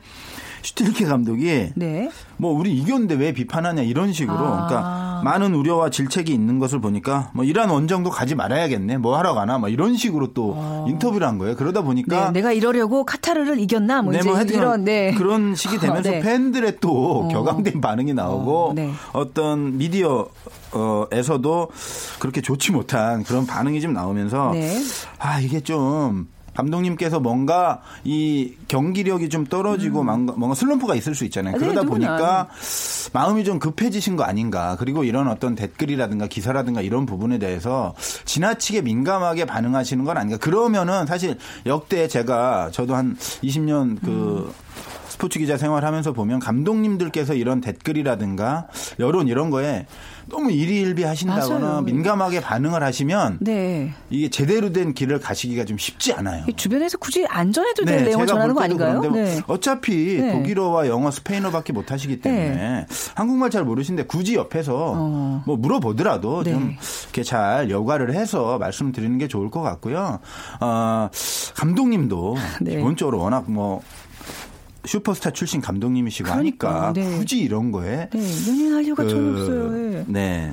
슈틸리케 0.63 1.05
감독이 1.05 1.71
네. 1.75 2.11
뭐 2.37 2.53
우리 2.53 2.73
이겼는데 2.73 3.15
왜 3.15 3.33
비판하냐 3.33 3.83
이런 3.83 4.13
식으로 4.13 4.39
아. 4.39 4.67
그러니까 4.67 5.21
많은 5.25 5.55
우려와 5.55 5.91
질책이 5.91 6.33
있는 6.33 6.59
것을 6.59 6.81
보니까 6.81 7.31
뭐 7.35 7.45
이란 7.45 7.71
원정도 7.71 8.11
가지 8.11 8.35
말아야겠네 8.35 8.99
뭐 8.99 9.17
하러 9.19 9.35
가나 9.35 9.59
뭐 9.59 9.69
이런 9.69 9.97
식으로 9.97 10.33
또 10.33 10.85
인터뷰를 10.89 11.27
한 11.27 11.39
거예요 11.39 11.57
그러다 11.57 11.81
네, 11.81 11.87
보니까 11.87 12.31
내가 12.31 12.53
이러려고 12.53 13.05
카타르를 13.05 13.59
이겼나 13.61 14.03
뭐 14.03 14.13
네, 14.13 14.23
뭐 14.23 14.41
이런 14.41 14.85
네. 14.85 15.13
그런 15.15 15.55
식이 15.55 15.79
되면서 15.81 16.11
네. 16.11 16.21
팬들의 16.21 16.79
또 16.81 17.25
어. 17.25 17.29
격앙된 17.29 17.81
반응이 17.81 18.15
나오고 18.15 18.71
어, 18.71 18.73
네. 18.75 18.91
어떤 19.13 19.79
미디어에서도 19.79 21.69
그렇게 22.19 22.41
좋지 22.41 22.73
못한 22.73 23.23
그런 23.25 23.47
반응이 23.47 23.81
좀 23.81 23.93
나오면서 23.93 24.53
네. 24.53 24.81
아 25.19 25.41
이게 25.41 25.61
좀 25.61 26.29
감독님께서 26.55 27.21
뭔가 27.21 27.83
이 28.05 28.55
경기력이 28.69 29.29
좀 29.29 29.45
떨어지고 29.45 30.03
뭔가, 30.05 30.35
뭔가 30.37 30.55
슬럼프가 30.55 30.95
있을 30.95 31.15
수 31.15 31.25
있잖아요. 31.25 31.57
음. 31.57 31.59
네, 31.61 31.67
그러다. 31.67 31.87
보니까 31.87 32.49
마음이 33.13 33.45
좀 33.45 33.59
급해지신 33.59 34.17
거 34.17 34.25
아닌가. 34.25 34.77
그리고 34.79 35.05
이런 35.05 35.29
어떤 35.29 35.55
댓글이라든가 35.55 36.27
기사라든가 36.27 36.81
이런 36.81 37.07
부분에 37.07 37.39
대해서 37.39 37.95
지나치게 38.25 38.83
민감하게 38.83 39.45
반응하시는 39.45 40.05
건 40.05 40.17
아닌가. 40.17 40.37
그러면은 40.39 41.07
사실 41.07 41.37
역대 41.67 42.09
제가 42.09 42.71
저도 42.73 42.95
한 42.95 43.17
20년 43.43 44.01
그 44.05 44.53
스포츠 45.21 45.39
기자 45.39 45.59
생활하면서 45.59 46.15
보면 46.15 46.39
감독님들께서 46.41 47.35
이런 47.35 47.61
댓글이라든가 47.61 48.69
여론 49.01 49.29
이런 49.29 49.51
거에 49.51 49.85
너무 50.31 50.51
일희일비 50.51 51.03
하신다거나 51.03 51.59
맞아요. 51.67 51.83
민감하게 51.83 52.41
반응을 52.41 52.83
하시면 52.83 53.37
네. 53.43 53.93
이게 54.09 54.31
제대로 54.31 54.73
된 54.73 54.95
길을 54.95 55.21
가시기가 55.21 55.67
좀 55.67 55.77
쉽지 55.77 56.15
않아요. 56.15 56.45
이 56.49 56.55
주변에서 56.55 56.97
굳이 56.97 57.27
안 57.29 57.53
전해도 57.53 57.85
될 57.85 58.05
내용을 58.05 58.07
네, 58.07 58.13
제가 58.13 58.27
전하는 58.27 58.55
거 58.55 58.63
아닌가요? 58.63 59.01
네. 59.13 59.43
어차피 59.47 60.23
네. 60.23 60.33
독일어와 60.33 60.89
영어, 60.89 61.11
스페인어밖에 61.11 61.75
못 61.75 61.93
하시기 61.93 62.23
때문에 62.23 62.87
한국말 63.15 63.51
잘 63.51 63.65
모르시는데 63.65 64.07
굳이 64.07 64.37
옆에서 64.37 64.95
어. 64.97 65.43
뭐 65.45 65.59
물어보더라도 65.59 66.45
네. 66.45 66.53
좀 66.53 66.77
이렇게 67.05 67.23
잘 67.23 67.69
여과를 67.69 68.15
해서 68.15 68.57
말씀드리는 68.57 69.19
게 69.19 69.29
좋을 69.29 69.51
것 69.51 69.61
같고요. 69.61 70.21
어, 70.61 71.11
감독님도 71.57 72.37
네. 72.63 72.77
기본적으로 72.77 73.19
워낙 73.19 73.51
뭐 73.51 73.83
슈퍼스타 74.85 75.31
출신 75.31 75.61
감독님이시고 75.61 76.31
그러니까, 76.31 76.89
하니까 76.89 76.93
네. 76.93 77.19
굳이 77.19 77.39
이런 77.39 77.73
거에 77.73 78.09
네, 78.13 78.49
연연할 78.49 78.85
이유가 78.85 79.07
전혀 79.07 79.33
그, 79.33 79.41
없어요. 79.41 79.95
예. 79.95 80.05
네. 80.07 80.53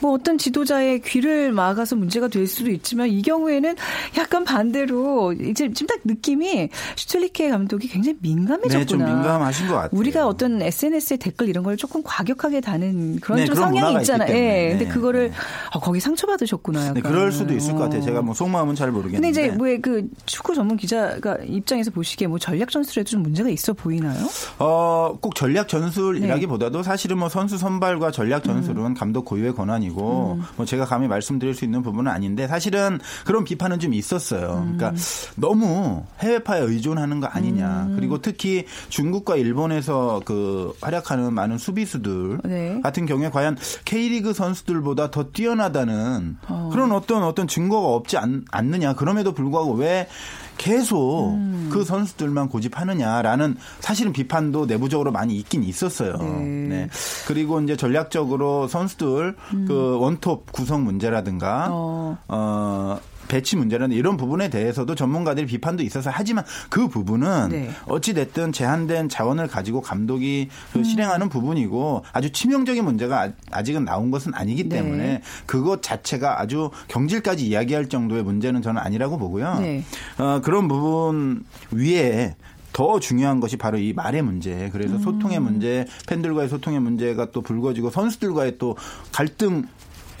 뭐 0.00 0.12
어떤 0.12 0.36
지도자의 0.38 1.00
귀를 1.02 1.52
막아서 1.52 1.96
문제가 1.96 2.28
될 2.28 2.46
수도 2.46 2.70
있지만 2.70 3.08
이 3.08 3.22
경우에는 3.22 3.74
약간 4.18 4.44
반대로 4.44 5.32
이제 5.32 5.72
지금 5.72 5.86
딱 5.86 6.00
느낌이 6.04 6.68
슈틸리케 6.96 7.48
감독이 7.50 7.88
굉장히 7.88 8.18
민감해졌구나. 8.20 8.78
네, 8.78 8.86
좀 8.86 8.98
민감하신 9.04 9.68
것 9.68 9.74
같아요. 9.74 9.90
우리가 9.98 10.26
어떤 10.26 10.60
SNS에 10.60 11.16
댓글 11.16 11.48
이런 11.48 11.64
걸 11.64 11.76
조금 11.76 12.02
과격하게 12.02 12.60
다는 12.60 13.20
그런 13.20 13.38
네, 13.38 13.44
좀 13.46 13.54
그런 13.54 13.68
성향이 13.68 13.96
있잖아요. 14.00 14.34
예. 14.34 14.70
근데 14.70 14.84
네, 14.84 14.90
그거를 14.90 15.30
네. 15.30 15.36
어, 15.72 15.80
거기 15.80 16.00
상처받으셨구나. 16.00 16.92
네, 16.94 17.00
그럴 17.00 17.32
수도 17.32 17.54
있을 17.54 17.74
것 17.74 17.80
같아요. 17.80 18.00
어. 18.00 18.04
제가 18.04 18.22
뭐 18.22 18.34
속마음은 18.34 18.74
잘 18.74 18.90
모르겠는데. 18.90 19.26
근데 19.26 19.46
이제 19.46 19.56
뭐 19.56 19.76
그 19.86 20.08
축구 20.26 20.54
전문 20.54 20.76
기자가 20.76 21.38
입장에서 21.44 21.90
보시기에 21.90 22.26
뭐 22.26 22.38
전략 22.38 22.70
전술에도 22.70 23.08
좀 23.08 23.22
문제가 23.22 23.48
있어 23.48 23.65
보이나요? 23.72 24.18
어, 24.58 25.16
꼭 25.20 25.34
전략 25.34 25.68
전술이라기보다도 25.68 26.82
사실은 26.82 27.18
뭐 27.18 27.28
선수 27.28 27.58
선발과 27.58 28.10
전략 28.10 28.44
전술은 28.44 28.94
감독 28.94 29.24
고유의 29.24 29.54
권한이고 29.54 30.40
뭐 30.56 30.66
제가 30.66 30.84
감히 30.84 31.08
말씀드릴 31.08 31.54
수 31.54 31.64
있는 31.64 31.82
부분은 31.82 32.10
아닌데 32.10 32.46
사실은 32.46 32.98
그런 33.24 33.44
비판은 33.44 33.78
좀 33.78 33.94
있었어요. 33.94 34.62
그러니까 34.76 34.92
너무 35.36 36.04
해외파에 36.20 36.60
의존하는 36.60 37.20
거 37.20 37.26
아니냐. 37.26 37.90
그리고 37.96 38.20
특히 38.20 38.64
중국과 38.88 39.36
일본에서 39.36 40.22
그 40.24 40.72
활약하는 40.80 41.32
많은 41.34 41.58
수비수들 41.58 42.40
네. 42.44 42.80
같은 42.82 43.06
경우에 43.06 43.30
과연 43.30 43.56
K리그 43.84 44.32
선수들보다 44.32 45.10
더 45.10 45.24
뛰어나다는 45.30 46.36
어. 46.48 46.70
그런 46.72 46.92
어떤 46.92 47.22
어떤 47.22 47.48
증거가 47.48 47.88
없지 47.88 48.16
않, 48.16 48.44
않느냐. 48.50 48.94
그럼에도 48.94 49.32
불구하고 49.32 49.72
왜 49.74 50.08
계속 50.56 51.34
음. 51.34 51.68
그 51.72 51.84
선수들만 51.84 52.48
고집하느냐라는 52.48 53.56
사실은 53.80 54.12
비판도 54.12 54.66
내부적으로 54.66 55.12
많이 55.12 55.36
있긴 55.36 55.62
있었어요. 55.64 56.16
네. 56.18 56.26
네. 56.68 56.88
그리고 57.26 57.60
이제 57.60 57.76
전략적으로 57.76 58.68
선수들 58.68 59.36
그 59.66 59.98
원톱 59.98 60.52
구성 60.52 60.84
문제라든가 60.84 61.66
음. 61.66 61.72
어. 61.72 62.18
어 62.28 63.00
배치 63.28 63.56
문제라는 63.56 63.96
이런 63.96 64.16
부분에 64.16 64.48
대해서도 64.50 64.94
전문가들이 64.94 65.46
비판도 65.46 65.82
있어서 65.82 66.10
하지만 66.12 66.44
그 66.68 66.88
부분은 66.88 67.48
네. 67.50 67.70
어찌 67.86 68.14
됐든 68.14 68.52
제한된 68.52 69.08
자원을 69.08 69.48
가지고 69.48 69.80
감독이 69.80 70.48
음. 70.50 70.72
그 70.72 70.84
실행하는 70.84 71.28
부분이고 71.28 72.04
아주 72.12 72.30
치명적인 72.30 72.84
문제가 72.84 73.22
아- 73.22 73.32
아직은 73.50 73.84
나온 73.84 74.10
것은 74.10 74.34
아니기 74.34 74.68
네. 74.68 74.76
때문에 74.76 75.22
그것 75.46 75.82
자체가 75.82 76.40
아주 76.40 76.70
경질까지 76.88 77.46
이야기할 77.46 77.88
정도의 77.88 78.22
문제는 78.22 78.62
저는 78.62 78.80
아니라고 78.80 79.18
보고요. 79.18 79.58
네. 79.60 79.84
어, 80.18 80.40
그런 80.42 80.68
부분 80.68 81.44
위에 81.70 82.34
더 82.76 83.00
중요한 83.00 83.40
것이 83.40 83.56
바로 83.56 83.78
이 83.78 83.94
말의 83.94 84.20
문제. 84.20 84.68
그래서 84.70 84.96
음. 84.96 85.00
소통의 85.00 85.40
문제, 85.40 85.86
팬들과의 86.06 86.50
소통의 86.50 86.78
문제가 86.78 87.30
또 87.30 87.40
불거지고 87.40 87.88
선수들과의 87.88 88.58
또 88.58 88.76
갈등 89.12 89.64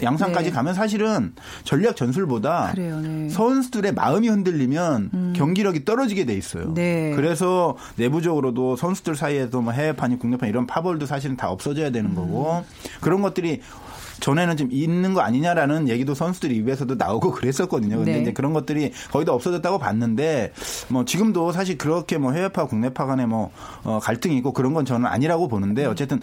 양상까지 0.02 0.50
네. 0.50 0.54
가면 0.54 0.74
사실은 0.74 1.32
전략 1.64 1.96
전술보다 1.96 2.72
그래요, 2.72 3.00
네. 3.00 3.28
선수들의 3.28 3.94
마음이 3.94 4.28
흔들리면 4.28 5.34
경기력이 5.34 5.84
떨어지게 5.84 6.24
돼 6.24 6.34
있어요. 6.34 6.72
네. 6.74 7.12
그래서 7.14 7.76
내부적으로도 7.96 8.76
선수들 8.76 9.16
사이에도 9.16 9.60
뭐 9.60 9.72
해외판이 9.72 10.18
국내판 10.18 10.48
이런 10.48 10.66
파벌도 10.66 11.06
사실은 11.06 11.36
다 11.36 11.50
없어져야 11.50 11.90
되는 11.90 12.14
거고 12.14 12.64
그런 13.00 13.22
것들이 13.22 13.60
전에는 14.20 14.56
좀 14.56 14.68
있는 14.70 15.14
거 15.14 15.20
아니냐라는 15.20 15.88
얘기도 15.88 16.14
선수들 16.14 16.52
입에서도 16.52 16.94
나오고 16.94 17.32
그랬었거든요. 17.36 17.96
근데 17.98 18.14
네. 18.14 18.22
이제 18.22 18.32
그런 18.32 18.52
것들이 18.52 18.92
거의 19.10 19.24
다 19.24 19.32
없어졌다고 19.32 19.78
봤는데 19.78 20.52
뭐 20.88 21.04
지금도 21.04 21.52
사실 21.52 21.76
그렇게 21.76 22.18
뭐 22.18 22.32
해외파 22.32 22.66
국내파 22.66 23.06
간에 23.06 23.26
뭐 23.26 23.50
어, 23.84 23.98
갈등이 24.02 24.36
있고 24.38 24.52
그런 24.52 24.74
건 24.74 24.84
저는 24.84 25.06
아니라고 25.06 25.48
보는데 25.48 25.84
어쨌든 25.86 26.20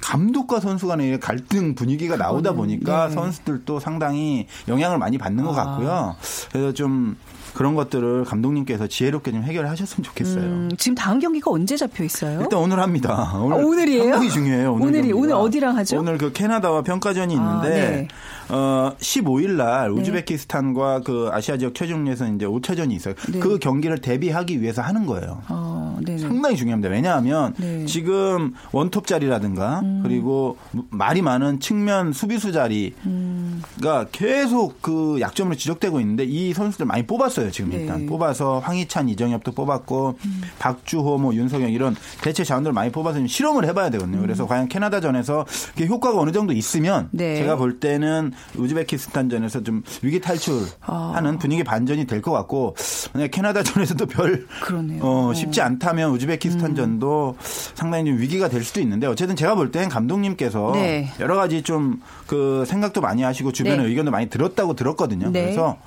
감독과 0.00 0.60
선수 0.60 0.86
간의 0.86 1.20
갈등 1.20 1.74
분위기가 1.74 2.16
나오다 2.16 2.52
보니까 2.52 3.08
네. 3.08 3.14
선수들도 3.14 3.80
상당히 3.80 4.46
영향을 4.68 4.98
많이 4.98 5.18
받는 5.18 5.44
것 5.44 5.56
아. 5.58 5.64
같고요. 5.64 6.16
그래서 6.52 6.72
좀 6.72 7.16
그런 7.54 7.74
것들을 7.74 8.24
감독님께서 8.24 8.86
지혜롭게 8.86 9.32
좀 9.32 9.42
해결하셨으면 9.42 10.04
좋겠어요. 10.04 10.42
음, 10.44 10.68
지금 10.78 10.94
다음 10.94 11.18
경기가 11.18 11.50
언제 11.50 11.76
잡혀 11.76 12.04
있어요? 12.04 12.40
일단 12.42 12.60
오늘 12.60 12.78
합니다. 12.78 13.32
오늘 13.42 13.56
아, 13.56 13.60
오늘이에요? 13.66 14.02
상당히 14.04 14.30
중요해요. 14.30 14.72
오늘 14.74 14.86
오늘이- 14.86 15.08
경기가. 15.10 15.18
오늘 15.18 15.34
어디랑 15.34 15.76
하죠? 15.78 15.98
오늘 15.98 16.18
그 16.18 16.32
캐나다와 16.32 16.82
평가전이 16.82 17.34
있는데 17.34 17.66
아, 17.66 17.90
네. 17.90 18.08
어 18.50 18.92
15일 18.98 19.50
날 19.52 19.90
우즈베키스탄과 19.90 21.00
그 21.00 21.28
아시아 21.32 21.56
지역 21.56 21.74
최종에서 21.74 22.26
이제 22.28 22.46
5차전이 22.46 22.92
있어요. 22.92 23.14
네. 23.30 23.38
그 23.38 23.58
경기를 23.58 23.98
대비하기 23.98 24.60
위해서 24.60 24.82
하는 24.82 25.06
거예요. 25.06 25.42
어. 25.48 25.98
상당히 26.18 26.56
중요합니다. 26.56 26.90
왜냐하면 26.90 27.54
네. 27.58 27.82
음. 27.82 27.86
지금 27.86 28.54
원톱 28.72 29.06
자리라든가 29.06 29.82
그리고 30.02 30.56
말이 30.90 31.22
많은 31.22 31.60
측면 31.60 32.12
수비수 32.12 32.52
자리 32.52 32.94
음. 33.04 33.62
가 33.82 34.06
계속 34.12 34.80
그 34.80 35.18
약점으로 35.20 35.56
지적되고 35.56 36.00
있는데 36.00 36.24
이 36.24 36.52
선수들 36.52 36.86
많이 36.86 37.06
뽑았어요 37.06 37.50
지금 37.50 37.72
일단 37.72 38.00
네. 38.00 38.06
뽑아서 38.06 38.60
황희찬, 38.60 39.08
이정엽도 39.08 39.52
뽑았고 39.52 40.18
박주호, 40.58 41.18
뭐 41.18 41.34
윤석영 41.34 41.70
이런 41.70 41.96
대체 42.22 42.44
자원들 42.44 42.72
많이 42.72 42.90
뽑아서 42.90 43.18
좀 43.18 43.26
실험을 43.26 43.66
해봐야 43.66 43.90
되거든요. 43.90 44.20
그래서 44.20 44.46
과연 44.46 44.68
캐나다전에서 44.68 45.46
효과가 45.80 46.18
어느 46.18 46.32
정도 46.32 46.52
있으면 46.52 47.08
네. 47.10 47.36
제가 47.36 47.56
볼 47.56 47.80
때는 47.80 48.32
우즈베키스탄전에서 48.56 49.62
좀 49.62 49.82
위기 50.02 50.20
탈출하는 50.20 51.38
분위기 51.38 51.64
반전이 51.64 52.06
될 52.06 52.18
것 52.22 52.32
같고 52.32 52.74
만약 53.12 53.30
캐나다전에서도 53.30 54.06
별 54.06 54.46
그러네요. 54.60 55.00
어, 55.02 55.32
쉽지 55.34 55.60
않다면 55.60 56.10
우즈베키스탄전도 56.12 57.36
상당히 57.74 58.06
좀 58.10 58.18
위기가 58.18 58.48
될 58.48 58.64
수도 58.64 58.80
있는데 58.80 59.06
어쨌든 59.06 59.36
제가 59.36 59.54
볼 59.54 59.70
땐 59.70 59.88
감독님께서 59.88 60.72
네. 60.74 61.10
여러 61.20 61.36
가지 61.36 61.62
좀 61.62 62.00
그 62.26 62.64
생각도 62.66 63.00
많이 63.00 63.22
하시고 63.22 63.52
주변의 63.52 63.78
네. 63.78 63.84
의견도 63.86 64.10
많이 64.10 64.28
들었다고 64.28 64.74
들었거든요. 64.74 65.30
네. 65.30 65.44
그래서 65.44 65.78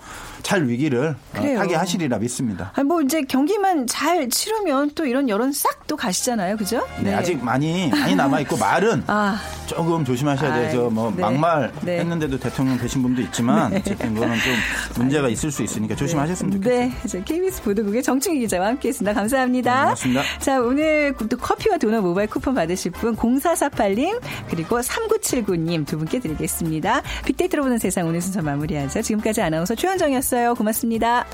잘 0.44 0.68
위기를 0.68 1.16
어, 1.34 1.40
그래요. 1.40 1.60
타개하시리라 1.60 2.18
믿습니다. 2.20 2.72
아니, 2.76 2.88
뭐 2.88 3.02
이제 3.02 3.22
경기만 3.22 3.88
잘 3.88 4.30
치르면 4.30 4.92
또 4.96 5.06
이런 5.06 5.30
여론 5.30 5.52
싹 5.52 5.88
또 5.88 5.96
가시잖아요. 5.98 6.56
그죠? 6.56 6.88
네, 7.02 7.14
아직 7.14 7.44
많이 7.44 7.90
많이 7.90 8.16
남아 8.16 8.40
있고 8.42 8.56
말은 8.58 9.04
아. 9.08 9.38
조금 9.66 10.06
조심하셔야 10.06 10.54
돼서 10.54 10.86
아이, 10.86 10.90
뭐 10.90 11.12
네. 11.14 11.22
막말 11.22 11.72
네. 11.82 12.00
했는데도 12.00 12.40
대통령 12.40 12.78
되신 12.78 13.02
분도 13.02 13.22
있지만 13.24 13.74
어쨌든 13.74 14.14
그거는 14.14 14.36
좀 14.40 14.54
문제가 14.98 15.28
있을 15.30 15.52
수 15.52 15.64
있으니까 15.64 15.96
조심하셨으면 15.96 16.54
좋겠어요. 16.54 16.80
네, 16.80 16.92
저 17.08 17.22
KBS 17.24 17.64
보도국의 17.64 18.04
정충희 18.04 18.40
기자와 18.40 18.68
함께했습니다. 18.68 19.14
감사합니다. 19.14 19.74
네, 19.74 19.82
고맙습니다. 19.84 20.22
자, 20.40 20.62
오늘 20.62 21.14
또 21.30 21.38
커피와 21.38 21.78
도넛 21.78 22.02
모바일 22.04 22.30
쿠폰 22.30 22.54
받으실 22.56 22.92
분 22.92 23.16
0448님 23.16 24.20
그리고 24.50 24.80
3979님 24.80 25.86
두 25.86 25.98
분께 25.98 26.20
드리겠습니다. 26.20 27.02
빅데이터로 27.26 27.64
보는 27.64 27.78
세상 27.78 28.08
오늘 28.08 28.22
순서 28.22 28.42
마무리하죠. 28.42 29.02
지금까지 29.02 29.42
아나운서 29.42 29.76
최현정이었 29.76 30.24
있어요. 30.32 30.56
고맙습니다. 30.56 31.26